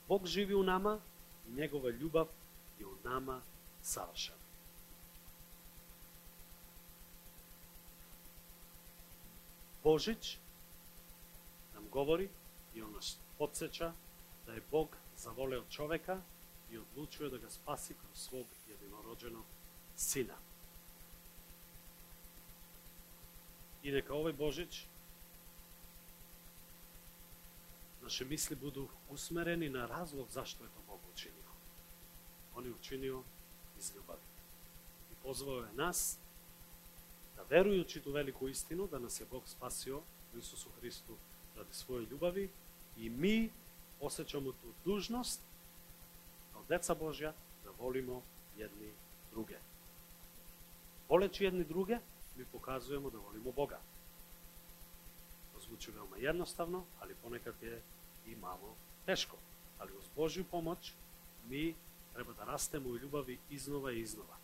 Бог 0.09 0.27
живи 0.27 0.55
у 0.55 0.63
нама 0.63 1.01
и 1.49 1.53
Негова 1.53 1.93
љубав 1.93 2.29
е 2.81 2.85
у 2.85 2.97
нама 3.05 3.43
савршена. 3.83 4.37
Божич 9.85 10.41
нам 11.75 11.85
говори 11.89 12.31
и 12.75 12.83
он 12.83 12.93
нас 12.93 13.19
подсеча 13.39 13.93
да 14.47 14.57
е 14.57 14.61
Бог 14.61 14.97
заволео 15.17 15.63
човека 15.65 16.23
и 16.71 16.79
одлучува 16.79 17.31
да 17.31 17.39
го 17.39 17.51
спаси 17.51 17.95
кроз 17.95 18.23
свог 18.23 18.47
единородено 18.69 19.45
сина. 19.97 20.37
И 23.83 23.93
нека 23.93 24.13
овој 24.13 24.37
Божич 24.37 24.87
наше 28.03 28.25
мисли 28.25 28.55
буду 28.55 28.89
усмерени 29.09 29.69
на 29.69 29.89
разлог 29.89 30.31
зашто 30.31 30.65
е 30.65 30.69
тоа 30.69 30.85
Бог 30.87 31.01
учинио. 31.15 31.53
Он 32.57 32.65
ја 32.65 32.75
учинио 32.75 33.23
из 33.79 33.93
љубави. 33.93 34.27
И 35.13 35.15
позвал 35.23 35.65
е 35.65 35.73
нас 35.73 36.19
да 37.37 37.45
верујучи 37.49 38.03
ту 38.03 38.13
велику 38.13 38.49
истину, 38.49 38.87
да 38.87 38.99
нас 38.99 39.21
е 39.21 39.25
Бог 39.25 39.49
спасио 39.49 40.03
во 40.33 40.39
Исусу 40.39 40.69
Христу 40.81 41.17
ради 41.57 41.73
своја 41.73 42.07
љубави 42.07 42.51
и 42.97 43.09
ми 43.09 43.51
осеќаме 44.01 44.53
ту 44.61 44.75
дужност 44.85 45.41
деца 46.71 46.95
Божја 46.95 47.33
да 47.65 47.73
волимо 47.79 48.23
едни 48.57 48.93
друге. 49.33 49.59
Волечи 51.09 51.45
едни 51.45 51.65
друге, 51.65 52.01
ми 52.37 52.45
покажуваме 52.45 53.11
да 53.11 53.19
волимо 53.19 53.53
Бога. 53.53 53.79
Тоа 55.53 55.61
звучи 55.61 55.91
веома 55.91 56.17
едноставно, 56.19 56.87
али 57.01 57.15
понекад 57.15 57.63
е 57.63 57.83
и 58.27 58.37
мало 58.37 58.77
тешко. 59.07 59.37
Али 59.79 59.91
во 59.93 60.03
Божју 60.17 60.45
помош 60.45 60.95
ми 61.49 61.75
треба 62.15 62.35
да 62.35 62.47
растеме 62.47 62.87
у 62.87 62.99
љубави 62.99 63.39
изнова 63.51 63.93
и 63.93 64.03
изнова. 64.07 64.37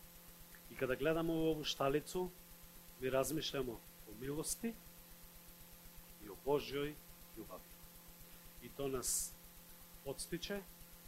И 0.70 0.74
када 0.74 0.96
гледаме 0.96 1.32
ову 1.32 1.64
шталицу, 1.64 2.30
ми 3.00 3.12
размишляме 3.12 3.72
о 3.72 4.12
милости 4.20 4.74
и 6.24 6.28
о 6.28 6.34
Божјој 6.46 6.94
љубави. 7.38 7.70
И 8.62 8.68
то 8.68 8.88
нас 8.88 9.32
подстиче 10.04 10.62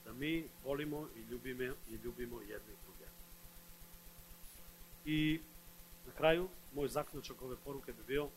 да 0.09 0.15
ми 0.15 0.49
волимо 0.65 1.09
и 1.17 1.21
љубиме 1.29 1.75
и 1.93 1.99
љубимо 2.01 2.41
едни 2.41 2.75
други. 2.85 3.09
И 5.05 5.43
на 6.07 6.15
крају 6.17 6.47
мој 6.73 6.89
заклучок 6.95 7.43
овој 7.45 7.61
порука 7.61 7.93
би 7.93 8.07
бил 8.09 8.31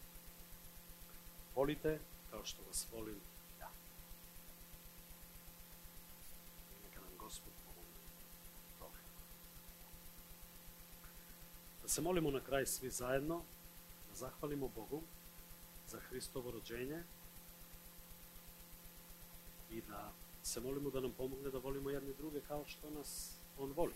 волите 1.56 1.94
како 2.28 2.44
што 2.44 2.68
вас 2.68 2.84
волим 2.92 3.16
ја. 3.62 3.70
Да. 3.70 3.70
нека 6.84 7.00
нам 7.06 7.16
Господ 7.24 7.54
помогне. 7.64 8.04
Добре. 8.80 9.00
Да 11.84 11.90
се 11.90 12.02
молимо 12.02 12.36
на 12.36 12.44
крај 12.44 12.68
сви 12.68 12.90
заедно, 12.90 13.46
да 14.10 14.16
захвалимо 14.26 14.68
Богу 14.76 15.04
за 15.88 16.04
Христово 16.10 16.52
роđење 16.52 17.04
и 19.72 19.82
да 19.88 20.12
се 20.44 20.60
молимо 20.60 20.92
да 20.92 21.02
нам 21.02 21.14
помогне 21.14 21.50
да 21.50 21.60
волиме 21.60 21.94
едни 21.94 22.14
други 22.14 22.42
како 22.48 22.66
што 22.68 22.90
нас 22.90 23.38
Он 23.60 23.74
воли. 23.74 23.94